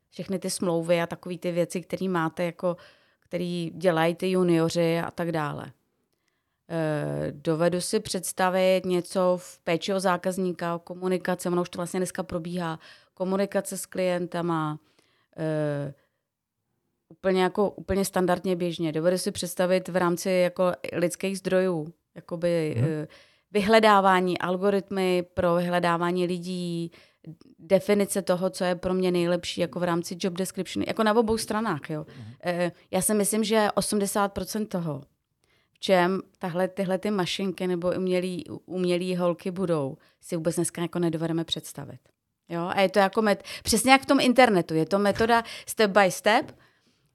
[0.09, 2.77] Všechny ty smlouvy a takové ty věci, které máte jako
[3.27, 5.71] který dělají ty junioři a tak dále.
[6.69, 11.99] E, dovedu si představit něco v péči o zákazníka, o komunikaci, ono už to vlastně
[11.99, 12.79] dneska probíhá,
[13.13, 14.79] komunikace s klientama,
[15.37, 15.93] e,
[17.09, 18.91] úplně, jako, úplně standardně běžně.
[18.91, 22.87] Dovedu si představit v rámci jako lidských zdrojů, jakoby hmm.
[23.51, 26.91] vyhledávání, algoritmy pro vyhledávání lidí,
[27.59, 31.37] definice toho, co je pro mě nejlepší jako v rámci job description, jako na obou
[31.37, 31.89] stranách.
[31.89, 32.03] Jo.
[32.03, 32.71] Mm-hmm.
[32.91, 35.01] Já si myslím, že 80% toho,
[35.73, 40.99] v čem tahle, tyhle ty mašinky nebo umělý, umělý holky budou, si vůbec dneska jako
[40.99, 41.99] nedovedeme představit.
[42.49, 42.71] Jo?
[42.75, 46.11] A je to jako met, přesně jak v tom internetu, je to metoda step by
[46.11, 46.51] step,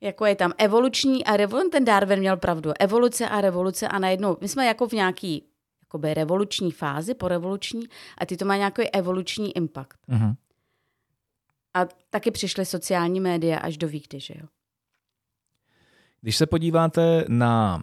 [0.01, 4.37] jako je tam evoluční a revoluční, ten Darwin měl pravdu, evoluce a revoluce a najednou,
[4.41, 5.52] my jsme jako v nějaký
[5.93, 7.83] jakoby revoluční fázi, po revoluční,
[8.19, 9.97] a ty to má nějaký evoluční impact.
[10.09, 10.37] Uh-huh.
[11.75, 14.47] A taky přišly sociální média až do výkdy, že jo?
[16.21, 17.83] Když se podíváte na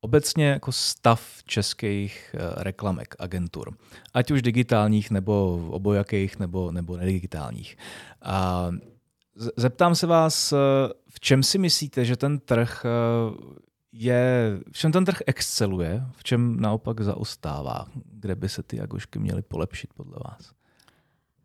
[0.00, 3.76] obecně jako stav českých eh, reklamek, agentur,
[4.14, 7.76] ať už digitálních, nebo obojakých, nebo, nebo nedigitálních.
[8.22, 8.68] A
[9.56, 10.56] zeptám se vás, eh,
[11.08, 13.58] v čem si myslíte, že ten trh eh,
[13.92, 19.18] je, v čem ten trh exceluje, v čem naopak zaostává, kde by se ty jagošky
[19.18, 20.52] měly polepšit podle vás?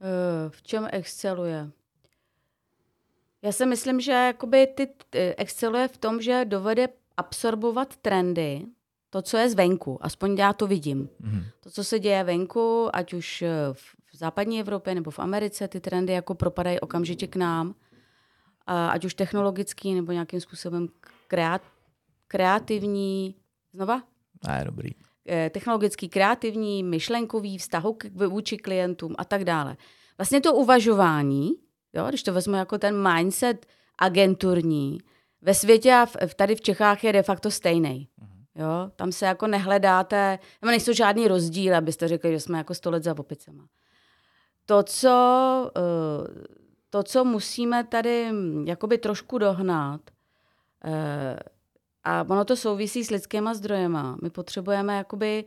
[0.01, 1.71] Eh, v čem exceluje?
[3.41, 8.65] Já si myslím, že jakoby ty eh, exceluje v tom, že dovede absorbovat trendy,
[9.09, 11.09] to, co je zvenku, aspoň já to vidím.
[11.21, 11.43] Mm-hmm.
[11.59, 15.79] To, co se děje venku, ať už eh, v západní Evropě nebo v Americe, ty
[15.79, 17.75] trendy jako propadají okamžitě k nám,
[18.67, 20.87] ať už technologický nebo nějakým způsobem
[21.27, 21.61] kreat,
[22.33, 23.35] kreativní,
[23.73, 24.01] znova?
[24.47, 24.89] Ne, dobrý.
[25.29, 29.77] Eh, technologický, kreativní, myšlenkový, vztahu k, vůči klientům a tak dále.
[30.17, 31.51] Vlastně to uvažování,
[31.93, 33.65] jo, když to vezmu jako ten mindset
[33.99, 34.97] agenturní,
[35.41, 38.07] ve světě a v, tady v Čechách je de facto stejný.
[38.17, 38.45] Mhm.
[38.55, 42.91] Jo, tam se jako nehledáte, nebo nejsou žádný rozdíl, abyste řekli, že jsme jako sto
[42.91, 43.67] let za opicema.
[44.65, 46.45] To, co, eh,
[46.89, 50.01] to, co musíme tady hm, jakoby trošku dohnat,
[50.85, 51.39] eh,
[52.03, 54.17] a ono to souvisí s lidskýma zdrojema.
[54.21, 55.45] My potřebujeme jakoby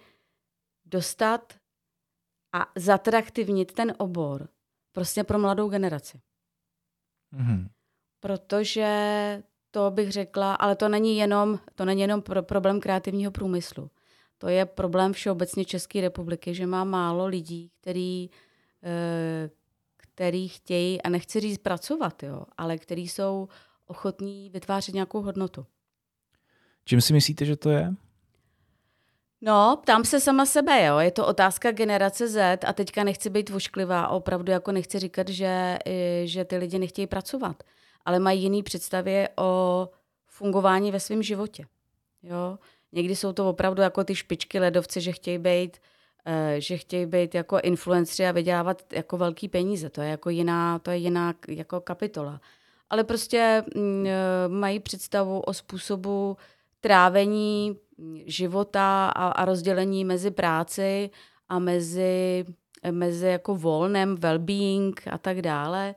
[0.85, 1.55] dostat
[2.53, 4.49] a zatraktivnit ten obor
[4.93, 6.21] prostě pro mladou generaci.
[7.35, 7.69] Mm-hmm.
[8.21, 8.89] Protože
[9.71, 13.91] to bych řekla, ale to není jenom, to není jenom pro, problém kreativního průmyslu.
[14.39, 18.31] To je problém všeobecně České republiky, že má málo lidí, který,
[18.83, 19.51] eh,
[19.97, 23.49] který chtějí, a nechci říct pracovat, jo, ale který jsou
[23.87, 25.67] ochotní vytvářet nějakou hodnotu.
[26.89, 27.95] Čím si myslíte, že to je?
[29.41, 30.99] No, ptám se sama sebe, jo.
[30.99, 35.79] Je to otázka generace Z a teďka nechci být vošklivá, opravdu jako nechci říkat, že,
[36.25, 37.63] že ty lidi nechtějí pracovat,
[38.05, 39.89] ale mají jiný představě o
[40.27, 41.65] fungování ve svém životě.
[42.23, 42.59] Jo.
[42.93, 45.77] Někdy jsou to opravdu jako ty špičky ledovce, že chtějí být
[46.27, 49.91] eh, že chtějí být jako influenceri a vydělávat jako velký peníze.
[49.91, 52.41] To je jako jiná, to je jiná jako kapitola.
[52.91, 56.37] Ale prostě mm, eh, mají představu o způsobu
[56.81, 57.77] trávení
[58.27, 61.11] života a, a rozdělení mezi práci
[61.49, 62.45] a mezi,
[62.91, 65.95] mezi jako volnem, well-being a tak dále.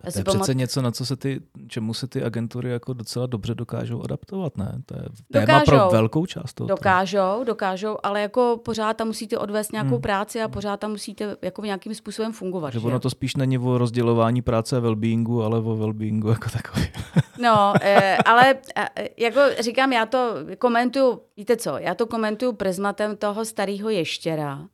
[0.00, 3.26] A to je přece něco, na co se ty, čemu se ty agentury jako docela
[3.26, 4.82] dobře dokážou adaptovat, ne?
[4.86, 6.68] To je téma dokážou, pro velkou část toho.
[6.68, 10.00] Dokážou, dokážou, ale jako pořád tam musíte odvést nějakou hmm.
[10.00, 12.72] práci a pořád tam musíte jako nějakým způsobem fungovat.
[12.72, 16.50] Že, že ono to spíš není o rozdělování práce a wellbeingu, ale o wellbeingu jako
[16.50, 16.86] takový.
[17.42, 23.16] no, eh, ale eh, jako říkám, já to komentuju, víte co, já to komentuju prismatem
[23.16, 24.68] toho starého ještěra,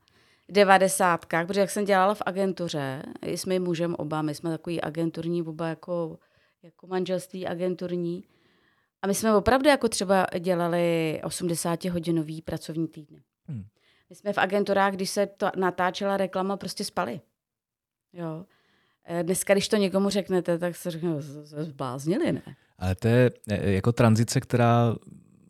[0.48, 5.42] devadesátkách, protože jak jsem dělala v agentuře, s mým mužem oba, my jsme takový agenturní
[5.42, 6.18] oba jako,
[6.62, 8.24] jako manželství agenturní.
[9.02, 13.22] A my jsme opravdu jako třeba dělali 80-hodinový pracovní týdny.
[13.46, 13.64] Hmm.
[14.10, 17.20] My jsme v agenturách, když se to natáčela reklama, prostě spali.
[18.12, 18.44] Jo.
[19.04, 21.10] Eh, dneska, když to někomu řeknete, tak se řekne,
[21.42, 22.42] zbláznili, ne?
[22.78, 24.96] Ale to je eh, jako tranzice, která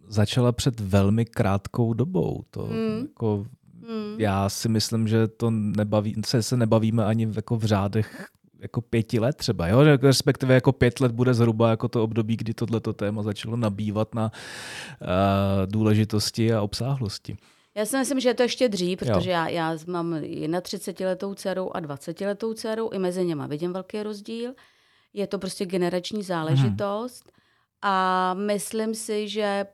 [0.07, 2.44] začala před velmi krátkou dobou.
[2.50, 3.00] To hmm.
[3.00, 3.46] jako
[3.88, 4.20] Hmm.
[4.20, 8.80] Já si myslím, že to nebaví, se, se nebavíme ani v, jako v řádech jako
[8.80, 9.82] pěti let třeba, jo?
[10.02, 14.32] respektive jako pět let bude zhruba jako to období, kdy tohleto téma začalo nabývat na
[14.32, 15.08] uh,
[15.66, 17.36] důležitosti a obsáhlosti.
[17.74, 20.16] Já si myslím, že je to ještě dřív, protože já, já mám
[20.62, 24.54] 31 letou dcerou a 20 letou dcerou, i mezi něma vidím velký rozdíl.
[25.12, 27.92] Je to prostě generační záležitost hmm.
[27.92, 29.66] a myslím si, že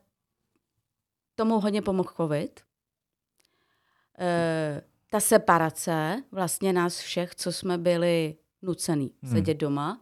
[1.35, 2.61] tomu hodně pomohl covid,
[4.21, 4.81] Eh,
[5.11, 9.31] ta separace vlastně nás všech, co jsme byli nucený hmm.
[9.33, 10.01] sedět doma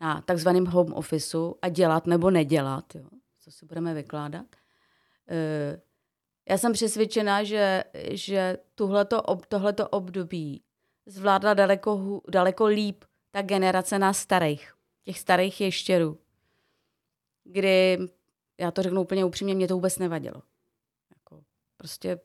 [0.00, 4.46] na takzvaném home officeu a dělat nebo nedělat, jo, co si budeme vykládat.
[5.28, 5.80] E,
[6.48, 10.62] já jsem přesvědčená, že, že tuhleto, ob, tohleto období
[11.06, 14.72] zvládla daleko, daleko líp ta generace nás starých,
[15.04, 16.18] těch starých ještěrů,
[17.44, 17.98] kdy,
[18.58, 20.42] já to řeknu úplně upřímně, mě to vůbec nevadilo.
[21.16, 21.42] Jako,
[21.76, 22.20] prostě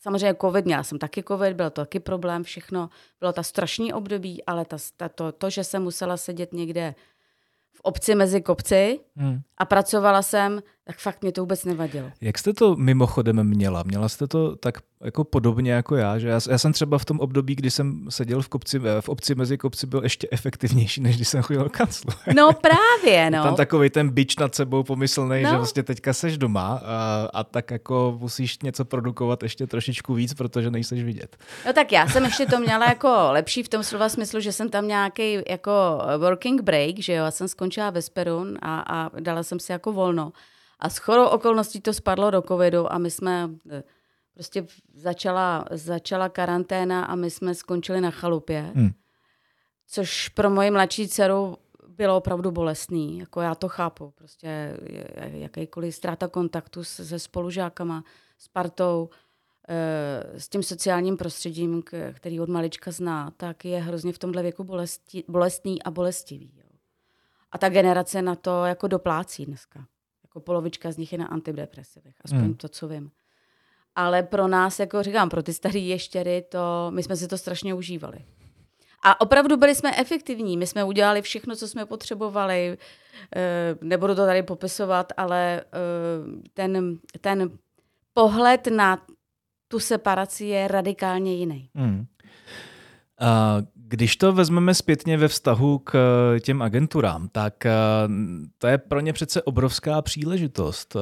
[0.00, 2.90] Samozřejmě covid, měla jsem taky covid, byl to taky problém, všechno.
[3.20, 6.94] Bylo to strašný období, ale ta, ta, to, to, že jsem musela sedět někde
[7.72, 9.40] v obci mezi kopci hmm.
[9.58, 12.10] a pracovala jsem, tak fakt mě to vůbec nevadilo.
[12.20, 13.82] Jak jste to mimochodem měla?
[13.82, 17.20] Měla jste to tak jako podobně jako já, že já, já jsem třeba v tom
[17.20, 21.28] období, kdy jsem seděl v, kopci, v obci mezi kopci, byl ještě efektivnější, než když
[21.28, 22.10] jsem chodil do kanclu.
[22.36, 23.42] No právě, no.
[23.42, 25.50] Tam takový ten bič nad sebou pomyslný, no.
[25.50, 30.34] že vlastně teďka seš doma a, a tak jako musíš něco produkovat ještě trošičku víc,
[30.34, 31.36] protože nejseš vidět.
[31.66, 34.68] No tak já jsem ještě to měla jako lepší v tom slova smyslu, že jsem
[34.68, 35.70] tam nějaký jako
[36.18, 39.92] working break, že jo, já jsem skončila ve Sperun a, a dala jsem si jako
[39.92, 40.32] volno.
[40.78, 43.82] A s chorou okolností to spadlo do covidu a my jsme eh,
[44.34, 48.72] prostě začala, začala karanténa a my jsme skončili na chalupě.
[48.74, 48.90] Hmm.
[49.86, 51.56] Což pro moji mladší dceru
[51.88, 53.18] bylo opravdu bolestný.
[53.18, 54.10] Jako já to chápu.
[54.10, 54.78] Prostě
[55.16, 58.04] jakýkoliv ztráta kontaktu se spolužákama,
[58.38, 59.10] s partou,
[59.68, 64.64] eh, s tím sociálním prostředím, který od malička zná, tak je hrozně v tomhle věku
[64.64, 66.52] bolesti, bolestný a bolestivý.
[66.56, 66.68] Jo.
[67.52, 69.86] A ta generace na to jako doplácí dneska.
[70.28, 72.54] Jako polovička z nich je na antidepresivech, aspoň hmm.
[72.54, 73.10] to, co vím.
[73.94, 77.74] Ale pro nás, jako říkám, pro ty staré ještěry, to, my jsme si to strašně
[77.74, 78.18] užívali.
[79.02, 80.56] A opravdu byli jsme efektivní.
[80.56, 82.78] My jsme udělali všechno, co jsme potřebovali.
[83.36, 87.50] Eh, nebudu to tady popisovat, ale eh, ten, ten
[88.14, 89.02] pohled na
[89.68, 91.70] tu separaci je radikálně jiný.
[91.74, 92.06] Hmm.
[93.90, 95.94] Když to vezmeme zpětně ve vztahu k
[96.36, 97.72] eh, těm agenturám, tak eh,
[98.58, 100.96] to je pro ně přece obrovská příležitost.
[100.96, 101.00] Eh,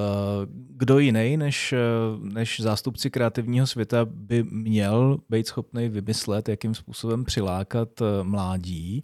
[0.51, 1.75] kdo jiný než,
[2.19, 7.89] než zástupci kreativního světa by měl být schopný vymyslet, jakým způsobem přilákat
[8.23, 9.03] mládí.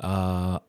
[0.00, 0.60] A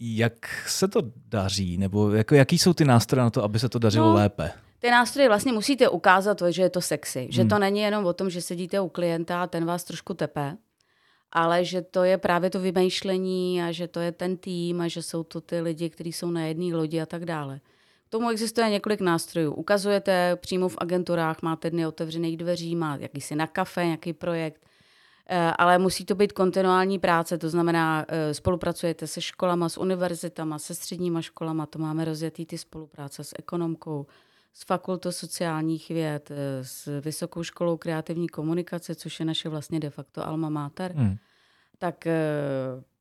[0.00, 3.78] jak se to daří, nebo jako, jaký jsou ty nástroje na to, aby se to
[3.78, 4.50] dařilo no, lépe?
[4.78, 7.20] Ty nástroje vlastně musíte ukázat, že je to sexy.
[7.20, 7.32] Hmm.
[7.32, 10.56] Že to není jenom o tom, že sedíte u klienta a ten vás trošku tepe,
[11.32, 15.02] ale že to je právě to vymýšlení a že to je ten tým a že
[15.02, 17.60] jsou to ty lidi, kteří jsou na jedné lodi a tak dále.
[18.08, 19.52] tomu existuje několik nástrojů.
[19.52, 24.66] Ukazujete přímo v agenturách, máte dny otevřených dveří, má jakýsi na kafe, nějaký projekt,
[25.28, 30.58] eh, ale musí to být kontinuální práce, to znamená, eh, spolupracujete se školama, s univerzitama,
[30.58, 34.06] se středníma školama, to máme rozjetý ty spolupráce s ekonomkou,
[34.58, 39.90] s fakultou sociálních věd, eh, s Vysokou školou kreativní komunikace, což je naše vlastně de
[39.90, 40.92] facto alma mater.
[40.92, 41.16] Hmm.
[41.78, 42.06] Tak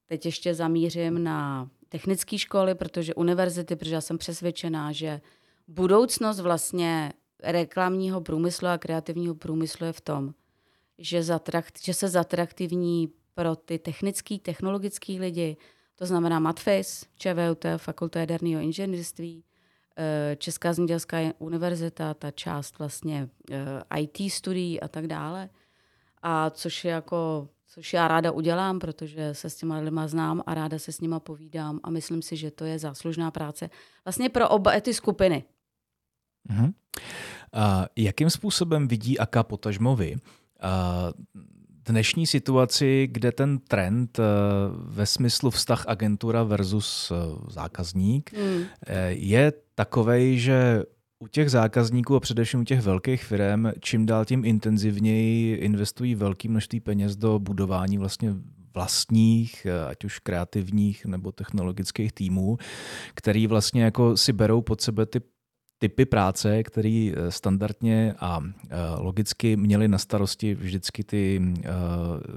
[0.05, 5.21] teď ještě zamířím na technické školy, protože univerzity, protože já jsem přesvědčená, že
[5.67, 10.33] budoucnost vlastně reklamního průmyslu a kreativního průmyslu je v tom,
[10.97, 15.57] že, zatrakt, že se zatraktivní pro ty technický, technologický lidi,
[15.95, 19.54] to znamená MATFIS, ČVUT, Fakulta jaderného inženýrství, eh,
[20.37, 25.49] Česká zemědělská univerzita, ta část vlastně eh, IT studií a tak dále.
[26.21, 30.53] A což je jako což já ráda udělám, protože se s těma lidma znám a
[30.53, 33.69] ráda se s nima povídám a myslím si, že to je záslužná práce
[34.05, 35.43] vlastně pro oba ty skupiny.
[36.49, 36.73] Uh-huh.
[37.53, 40.15] A jakým způsobem vidí Aka potažmovi
[41.85, 44.23] dnešní situaci, kde ten trend e,
[44.75, 47.15] ve smyslu vztah agentura versus e,
[47.51, 48.33] zákazník.
[48.33, 50.83] E, je takovej, že
[51.19, 56.49] u těch zákazníků a především u těch velkých firm čím dál tím intenzivněji investují velké
[56.49, 58.33] množství peněz do budování vlastně
[58.73, 62.57] vlastních, ať už kreativních nebo technologických týmů,
[63.13, 65.21] který vlastně jako si berou pod sebe ty
[65.79, 71.69] typy práce, které eh, standardně a eh, logicky měly na starosti vždycky ty eh,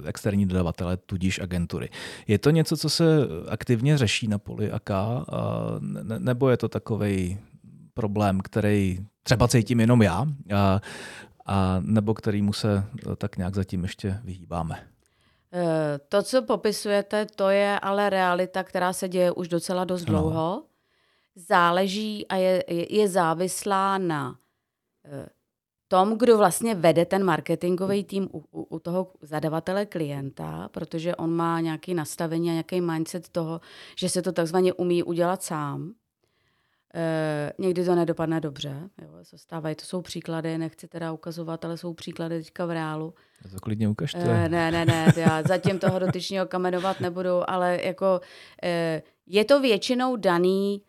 [0.09, 1.91] externí dodavatele, tudíž agentury.
[2.27, 3.05] Je to něco, co se
[3.49, 4.91] aktivně řeší na poli AK,
[6.19, 7.39] nebo je to takový
[7.95, 10.81] problém, který třeba cítím jenom já, a,
[11.47, 12.85] a nebo kterýmu se
[13.19, 14.75] tak nějak zatím ještě vyhýbáme?
[16.09, 20.13] To, co popisujete, to je ale realita, která se děje už docela dost no.
[20.13, 20.63] dlouho.
[21.47, 24.39] Záleží a je, je závislá na
[25.05, 25.29] eh,
[25.89, 31.31] tom, kdo vlastně vede ten marketingový tým u, u, u toho zadavatele klienta, protože on
[31.31, 33.61] má nějaké nastavení a nějaký mindset toho,
[33.97, 35.93] že se to takzvaně umí udělat sám.
[36.95, 41.77] E, někdy to nedopadne dobře, jo, se stávají, to jsou příklady, nechci teda ukazovat, ale
[41.77, 43.15] jsou příklady teďka v reálu.
[43.43, 44.19] To klidně ukažte.
[44.19, 48.21] E, ne, ne, ne, já zatím toho dotyčního kamenovat nebudu, ale jako
[48.63, 50.83] e, je to většinou daný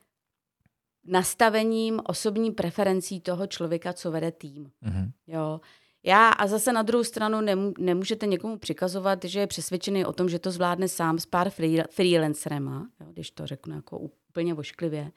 [1.06, 4.72] nastavením osobní preferencí toho člověka, co vede tým.
[4.84, 5.12] Mm-hmm.
[5.28, 5.62] Jo.
[6.04, 10.30] Já a zase na druhou stranu nemů, nemůžete někomu přikazovat, že je přesvědčený o tom,
[10.30, 15.12] že to zvládne sám s pár free, freelancerema, jo, když to řeknu jako úplně vošklivě.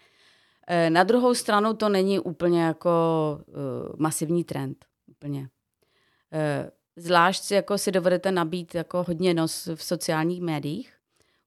[0.68, 2.90] Eh, na druhou stranu to není úplně jako
[3.46, 3.54] uh,
[3.98, 4.84] masivní trend.
[5.06, 5.40] Úplně.
[5.40, 10.92] Uh, zvlášť si, jako si dovedete nabít jako hodně nos v sociálních médiích,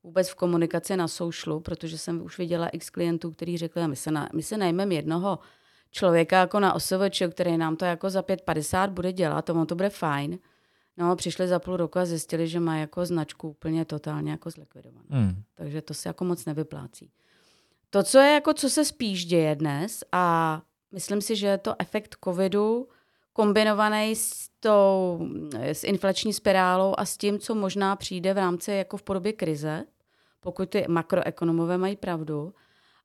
[0.05, 4.11] vůbec v komunikaci na socialu, protože jsem už viděla x klientů, kteří řekli, my se,
[4.11, 5.39] na, my se najmeme jednoho
[5.91, 9.89] člověka jako na OSVČ, který nám to jako za 5,50 bude dělat, tomu to bude
[9.89, 10.39] fajn.
[10.97, 15.05] No, přišli za půl roku a zjistili, že má jako značku úplně totálně jako zlikvidovanou.
[15.09, 15.43] Hmm.
[15.55, 17.11] Takže to se jako moc nevyplácí.
[17.89, 21.75] To, co je jako, co se spíš děje dnes a myslím si, že je to
[21.79, 22.87] efekt covidu
[23.33, 25.19] kombinovaný s tou,
[25.53, 29.83] s inflační spirálou a s tím, co možná přijde v rámci jako v podobě krize,
[30.45, 32.53] pokud ty makroekonomové mají pravdu.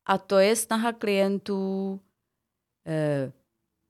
[0.06, 2.00] A to je snaha klientů
[2.86, 3.32] eh,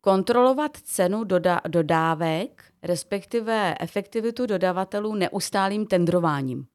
[0.01, 6.67] kontrolovat cenu doda- dodávek, respektive efektivitu dodavatelů neustálým tendrováním.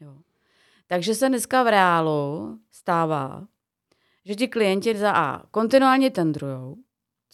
[0.00, 0.16] Jo.
[0.86, 3.46] Takže se dneska v reálu stává,
[4.24, 6.76] že ti klienti za A kontinuálně tendrujou,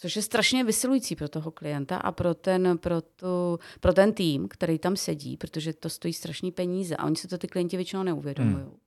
[0.01, 4.47] což je strašně vysilující pro toho klienta a pro ten, pro, tu, pro ten tým,
[4.47, 8.03] který tam sedí, protože to stojí strašný peníze a oni se to ty klienti většinou
[8.03, 8.63] neuvědomují.
[8.63, 8.77] Hmm.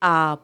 [0.00, 0.38] A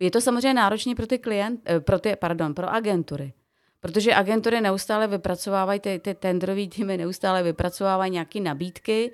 [0.00, 3.32] je to samozřejmě náročné pro ty klient, eh, pro ty, pardon, pro agentury.
[3.80, 9.12] Protože agentury neustále vypracovávají, ty, ty tendrové týmy neustále vypracovávají nějaké nabídky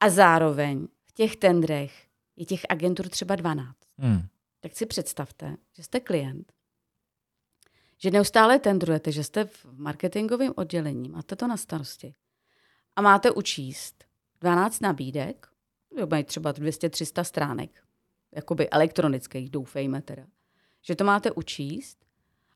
[0.00, 1.92] a zároveň v těch tendrech
[2.36, 3.76] je těch agentur třeba 12.
[3.98, 4.22] Hmm
[4.62, 6.51] tak si představte, že jste klient,
[8.02, 12.14] že neustále tendrujete, že jste v marketingovém oddělení, máte to na starosti.
[12.96, 14.04] A máte učíst
[14.40, 15.46] 12 nabídek,
[16.10, 17.70] mají třeba 200-300 stránek,
[18.32, 20.22] jakoby elektronických, doufejme teda,
[20.82, 21.98] že to máte učíst.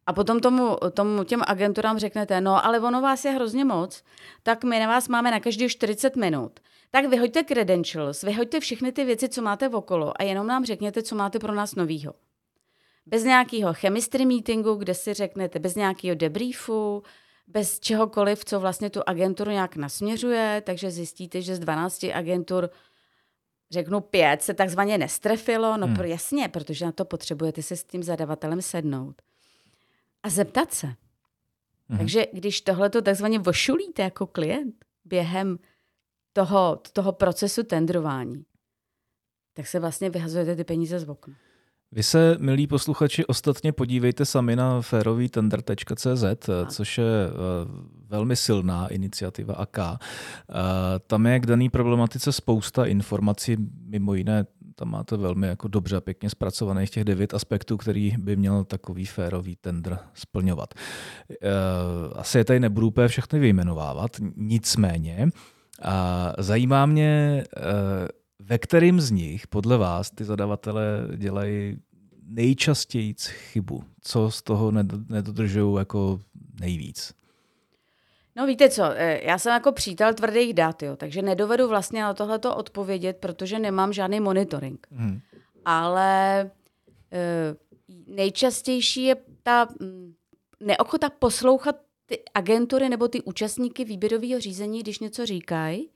[0.07, 4.03] A potom tomu, tomu těm agenturám řeknete, no ale ono vás je hrozně moc,
[4.43, 6.61] tak my na vás máme na každý 40 minut.
[6.91, 11.15] Tak vyhoďte credentials, vyhoďte všechny ty věci, co máte okolo a jenom nám řekněte, co
[11.15, 12.15] máte pro nás novýho.
[13.07, 17.03] Bez nějakého chemistry meetingu, kde si řeknete, bez nějakého debriefu,
[17.47, 22.71] bez čehokoliv, co vlastně tu agenturu nějak nasměřuje, takže zjistíte, že z 12 agentur
[23.71, 25.97] řeknu pět, se takzvaně nestrefilo, no hmm.
[25.97, 29.23] pro, jasně, protože na to potřebujete se s tím zadavatelem sednout.
[30.23, 30.87] a zeptat se.
[31.89, 31.99] Mhm.
[31.99, 35.59] Takže když tohle to takzvaně vošulíte jako klient během
[36.33, 38.45] toho, toho procesu tendrování,
[39.53, 41.35] tak se vlastně vyhazujete ty peníze z okna.
[41.93, 47.33] Vy se, milí posluchači, ostatně podívejte sami na férovýtender.cz, což je eh,
[48.09, 49.79] velmi silná iniciativa AK.
[49.79, 49.95] Eh,
[51.07, 53.57] tam je k dané problematice spousta informací,
[53.87, 54.47] mimo jiné
[54.79, 59.07] tam máte velmi jako dobře a pěkně zpracovaných těch devět aspektů, který by měl takový
[59.07, 60.75] férový tender splňovat.
[61.31, 61.37] Eh,
[62.15, 65.29] asi je tady nebudu úplně všechny vyjmenovávat, nicméně
[66.39, 67.45] zajímá mě,
[68.39, 71.79] ve kterým z nich podle vás ty zadavatele dělají
[72.23, 73.85] nejčastěji chybu?
[74.01, 74.73] Co z toho
[75.09, 76.21] nedodržují jako
[76.61, 77.15] nejvíc?
[78.37, 82.15] No víte co, eh, já jsem jako přítel tvrdých dat, jo, takže nedovedu vlastně na
[82.15, 84.87] tohleto odpovědět, protože nemám žádný monitoring.
[84.91, 85.21] Hmm.
[85.65, 87.57] Ale e,
[88.07, 90.15] nejčastější je ta mm,
[90.61, 91.77] neochota poslouchat
[92.07, 95.91] ty agentury nebo ty účastníky výběrového řízení, když něco říkají,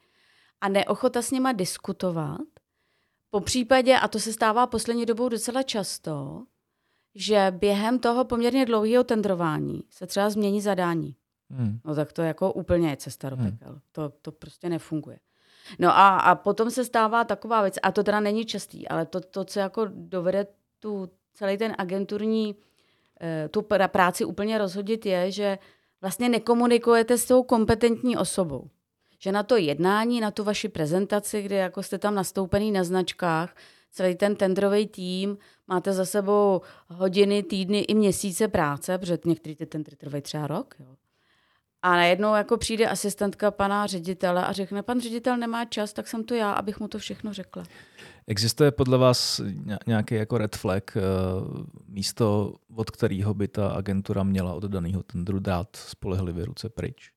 [0.61, 2.41] a neochota s nima diskutovat.
[3.31, 6.45] Po případě, a to se stává poslední dobou docela často,
[7.15, 11.17] že během toho poměrně dlouhého tendrování se třeba změní zadání.
[11.51, 11.81] Hmm.
[11.85, 13.51] No tak to jako úplně je cesta do hmm.
[13.51, 13.69] pekel.
[13.69, 13.81] Hmm.
[13.93, 15.19] To, to prostě nefunguje.
[15.79, 19.21] No a, a potom se stává taková věc, a to teda není častý, ale to,
[19.21, 20.47] to co jako dovede
[20.79, 22.57] tu celý ten agenturní,
[23.21, 25.59] eh, tu práci úplně rozhodit je, že
[26.01, 28.71] vlastně nekomunikujete s tou kompetentní osobou
[29.23, 33.57] že na to jednání, na tu vaši prezentaci, kde jako jste tam nastoupený na značkách,
[33.91, 39.66] celý ten tendrový tým, máte za sebou hodiny, týdny i měsíce práce, protože některý ty
[39.66, 40.75] tendry trvají třeba rok.
[40.81, 40.87] Jo.
[41.83, 46.25] A najednou jako přijde asistentka pana ředitele a řekne, pan ředitel nemá čas, tak jsem
[46.25, 47.64] to já, abych mu to všechno řekla.
[48.27, 49.41] Existuje podle vás
[49.87, 51.01] nějaký jako red flag, eh,
[51.89, 57.12] místo, od kterého by ta agentura měla od daného tendru dát spolehlivě ruce pryč?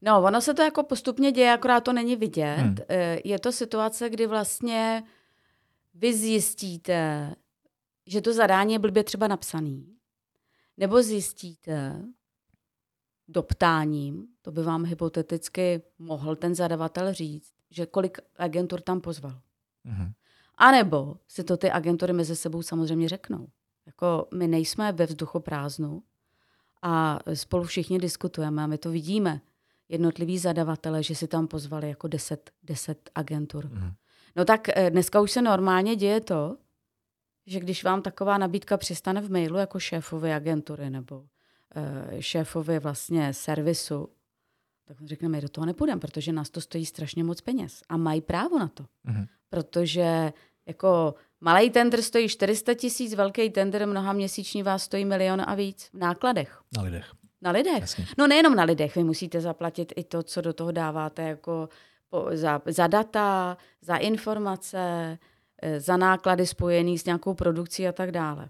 [0.00, 2.56] No, ono se to jako postupně děje, akorát to není vidět.
[2.56, 2.76] Hmm.
[2.88, 5.04] Eh, je to situace, kdy vlastně
[5.94, 7.34] vy zjistíte,
[8.06, 9.96] že to zadání je blbě třeba napsaný.
[10.76, 12.02] Nebo zjistíte
[13.28, 19.40] doptáním, to by vám hypoteticky mohl ten zadavatel říct, že kolik agentur tam pozval.
[19.84, 20.12] Hmm.
[20.54, 23.48] A nebo si to ty agentury mezi sebou samozřejmě řeknou.
[23.86, 26.02] Jako my nejsme ve vzduchu prázdnu
[26.82, 29.40] a spolu všichni diskutujeme a my to vidíme
[29.88, 33.70] jednotliví zadavatele, že si tam pozvali jako deset, deset agentur.
[33.70, 33.92] Mm.
[34.36, 36.56] No tak eh, dneska už se normálně děje to,
[37.46, 41.26] že když vám taková nabídka přistane v mailu jako šéfovi agentury nebo uh,
[42.20, 44.08] šéfovi vlastně servisu,
[44.84, 47.82] tak řekneme, my do toho nepůjdeme, protože nás to stojí strašně moc peněz.
[47.88, 48.86] A mají právo na to.
[49.04, 49.26] Mm.
[49.50, 50.32] Protože
[50.66, 55.90] jako malý tender stojí 400 tisíc, velký tender mnoha měsíční vás stojí milion a víc
[55.92, 56.60] v nákladech.
[56.76, 57.12] Na lidech.
[57.42, 57.80] Na lidech.
[57.80, 58.06] Jasně.
[58.18, 61.68] No nejenom na lidech, vy musíte zaplatit i to, co do toho dáváte jako
[62.08, 65.18] po, za, za data, za informace,
[65.62, 68.48] eh, za náklady spojené s nějakou produkcí a tak dále.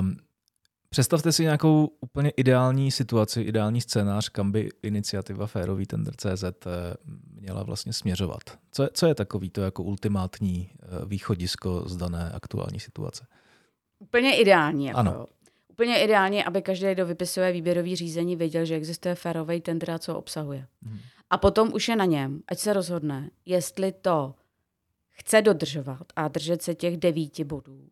[0.00, 0.16] Um,
[0.90, 6.50] představte si nějakou úplně ideální situaci, ideální scénář, kam by iniciativa Férový tender CZ eh,
[7.40, 8.42] měla vlastně směřovat.
[8.72, 13.26] Co je, co je takový to jako ultimátní eh, východisko z dané aktuální situace?
[13.98, 14.86] Úplně ideální.
[14.86, 14.98] Jako.
[14.98, 15.26] Ano
[15.76, 20.16] úplně ideálně, aby každý, kdo vypisuje výběrový řízení, věděl, že existuje férový tender a co
[20.16, 20.66] obsahuje.
[20.82, 20.98] Hmm.
[21.30, 24.34] A potom už je na něm, ať se rozhodne, jestli to
[25.10, 27.88] chce dodržovat a držet se těch devíti bodů,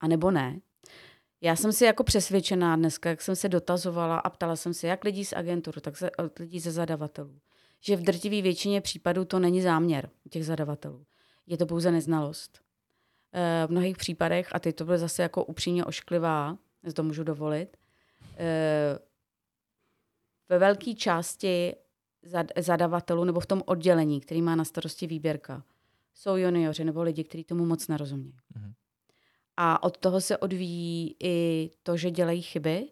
[0.00, 0.60] anebo ne.
[1.40, 5.04] Já jsem si jako přesvědčená dneska, jak jsem se dotazovala a ptala jsem se jak
[5.04, 7.40] lidí z agenturu, tak se, lidí ze zadavatelů,
[7.80, 11.06] že v drtivé většině případů to není záměr těch zadavatelů.
[11.46, 12.60] Je to pouze neznalost.
[13.32, 16.58] E, v mnohých případech, a teď to bylo zase jako upřímně ošklivá,
[16.88, 17.76] si to můžu dovolit,
[18.36, 18.98] eh,
[20.48, 21.74] ve velké části
[22.56, 25.64] zadavatelů nebo v tom oddělení, který má na starosti výběrka,
[26.14, 28.32] jsou junioři nebo lidi, kteří tomu moc nerozumí.
[28.32, 28.72] Mm-hmm.
[29.56, 32.88] A od toho se odvíjí i to, že dělají chyby,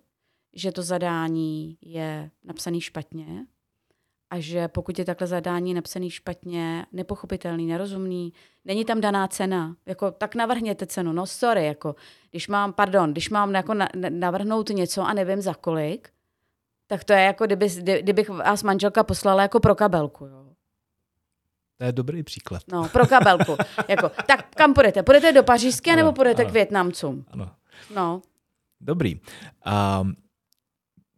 [0.52, 3.46] že to zadání je napsané špatně,
[4.30, 8.32] a že pokud je takhle zadání napsaný špatně, nepochopitelný, nerozumný,
[8.64, 11.94] není tam daná cena, jako tak navrhněte cenu, no sorry, jako
[12.30, 16.10] když mám, pardon, když mám jako na, navrhnout něco a nevím za kolik,
[16.86, 17.68] tak to je jako kdyby,
[18.00, 20.46] kdybych vás manželka poslala jako pro kabelku, jo.
[21.78, 22.62] To je dobrý příklad.
[22.72, 23.56] No, pro kabelku.
[23.88, 25.02] jako, tak kam půjdete?
[25.02, 26.50] Půjdete do Pařížské ano, nebo půjdete ano.
[26.50, 27.24] k Větnamcům?
[27.30, 27.50] Ano.
[27.94, 28.22] No.
[28.80, 29.20] Dobrý.
[30.00, 30.16] Um,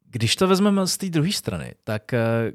[0.04, 2.52] když to vezmeme z té druhé strany, tak eh,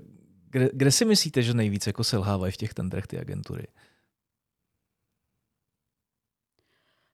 [0.53, 3.67] kde, kde si myslíte, že nejvíc jako selhávají v těch tendrech ty agentury?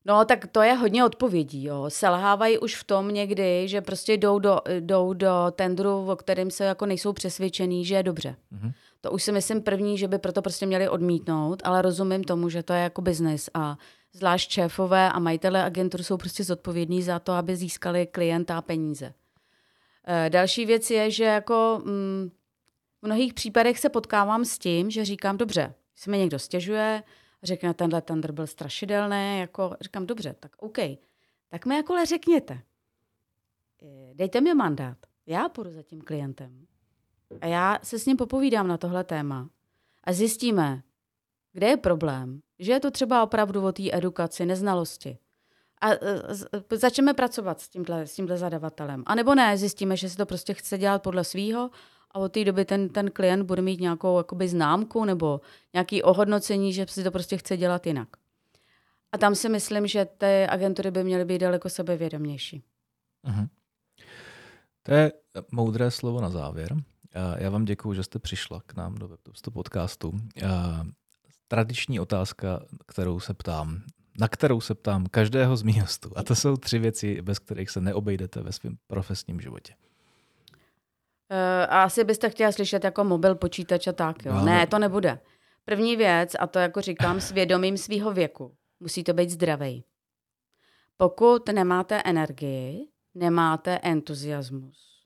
[0.06, 1.64] No, tak to je hodně odpovědí.
[1.64, 1.86] Jo.
[1.88, 6.66] Selhávají už v tom někdy, že prostě jdou do, jdou do tendru, o kterém se
[6.66, 8.36] jako nejsou přesvědčený, že je dobře.
[8.54, 8.74] Mm-hmm.
[9.02, 12.64] To už si myslím první, že by proto prostě měli odmítnout, ale rozumím tomu, že
[12.64, 13.78] to je jako biznis a
[14.14, 19.14] zvlášť šéfové a majitele agentur jsou prostě zodpovědní za to, aby získali klienta a peníze.
[20.08, 22.30] E, další věc je, že jako mm,
[23.02, 27.04] v mnohých případech se potkávám s tím, že říkám, dobře, se mi někdo stěžuje,
[27.43, 30.78] řekne, tenhle tender byl strašidelný, jako říkám, dobře, tak OK,
[31.50, 36.66] tak mi jako řekněte, e, dejte mi mandát, já půjdu za tím klientem
[37.41, 39.50] a já se s ním popovídám na tohle téma
[40.04, 40.84] a zjistíme,
[41.54, 45.18] kde je problém, že je to třeba opravdu o té edukaci, neznalosti.
[45.82, 49.04] A e, začneme pracovat s tímhle, s tímhle zadavatelem.
[49.06, 51.70] A nebo ne, zjistíme, že si to prostě chce dělat podle svýho
[52.12, 55.41] a od té doby ten, ten klient bude mít nějakou jakoby známku nebo
[55.74, 58.07] nějaké ohodnocení, že si to prostě chce dělat jinak.
[59.12, 62.64] A tam si myslím, že ty agentury by měly být daleko sebevědomější.
[63.28, 63.49] Uh-huh.
[64.84, 65.12] To je
[65.51, 66.76] moudré slovo na závěr.
[67.38, 70.14] Já vám děkuji, že jste přišla k nám do WebTopstu podcastu.
[71.47, 73.82] Tradiční otázka, kterou se ptám,
[74.20, 76.12] na kterou se ptám každého z mých hostů.
[76.16, 79.74] A to jsou tři věci, bez kterých se neobejdete ve svém profesním životě.
[81.32, 81.38] Uh,
[81.69, 84.34] a asi byste chtěla slyšet jako mobil, počítač a tak, jo?
[84.34, 85.19] No, ne, to nebude.
[85.65, 89.84] První věc, a to jako říkám s vědomím svého věku, musí to být zdravý.
[90.97, 95.05] Pokud nemáte energii, nemáte entuziasmus,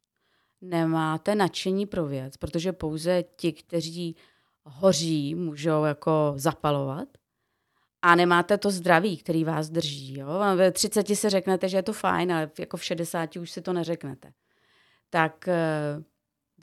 [0.61, 4.15] nemáte nadšení pro věc, protože pouze ti, kteří
[4.63, 7.07] hoří, můžou jako zapalovat,
[8.01, 10.19] a nemáte to zdraví, který vás drží.
[10.19, 10.27] Jo?
[10.55, 13.73] Ve 30 si řeknete, že je to fajn, ale jako v 60 už si to
[13.73, 14.33] neřeknete.
[15.09, 16.03] Tak eh,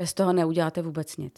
[0.01, 1.34] bez toho neuděláte vůbec nic.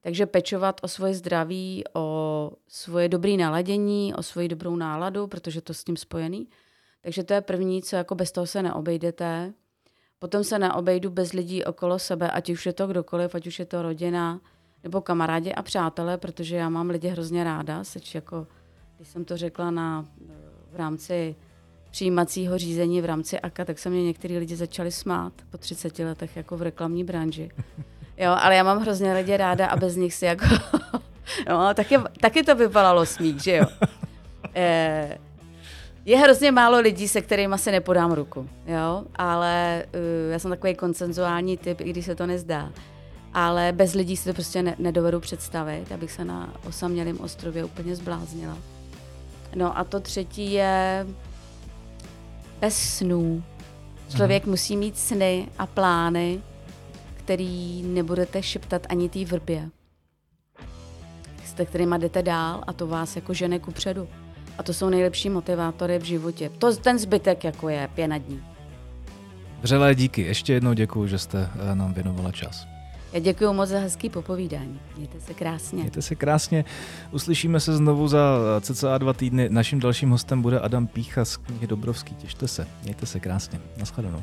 [0.00, 5.74] Takže pečovat o svoje zdraví, o svoje dobré naladění, o svoji dobrou náladu, protože to
[5.74, 6.48] s tím spojený.
[7.00, 9.54] Takže to je první, co jako bez toho se neobejdete.
[10.18, 13.64] Potom se neobejdu bez lidí okolo sebe, ať už je to kdokoliv, ať už je
[13.64, 14.40] to rodina,
[14.82, 17.84] nebo kamarádi a přátelé, protože já mám lidi hrozně ráda.
[17.84, 18.46] Seč jako,
[18.96, 20.06] když jsem to řekla na,
[20.70, 21.36] v rámci
[21.90, 26.36] přijímacího řízení v rámci AKA, tak se mě některý lidi začali smát po 30 letech
[26.36, 27.50] jako v reklamní branži.
[28.20, 30.46] Jo, ale já mám hrozně lidi ráda a bez nich si jako...
[31.48, 33.64] no, taky, taky to vypadalo smích, že jo.
[34.54, 35.18] E,
[36.08, 40.74] je hrozně málo lidí, se kterými se nepodám ruku, jo, ale uh, já jsem takový
[40.74, 42.72] koncenzuální typ, i když se to nezdá.
[43.34, 47.96] Ale bez lidí si to prostě ne- nedovedu představit, abych se na osamělém ostrově úplně
[47.96, 48.58] zbláznila.
[49.54, 51.06] No a to třetí je
[52.60, 53.44] bez snů.
[54.16, 54.50] Člověk Aha.
[54.50, 56.40] musí mít sny a plány,
[57.16, 59.68] který nebudete šeptat ani té vrbě.
[61.44, 64.08] S kterýma jdete dál a to vás jako žene ku předu.
[64.58, 66.50] A to jsou nejlepší motivátory v životě.
[66.58, 68.42] To ten zbytek jako je pěna dní.
[69.62, 70.22] Vřelé díky.
[70.22, 72.77] Ještě jednou děkuji, že jste eh, nám věnovala čas.
[73.12, 74.80] Já děkuji moc za hezký popovídání.
[74.96, 75.78] Mějte se krásně.
[75.78, 76.64] Mějte se krásně.
[77.10, 79.48] Uslyšíme se znovu za cca dva týdny.
[79.48, 82.14] Naším dalším hostem bude Adam Pícha z knihy Dobrovský.
[82.14, 82.66] Těšte se.
[82.82, 83.60] Mějte se krásně.
[83.76, 84.22] Naschledanou.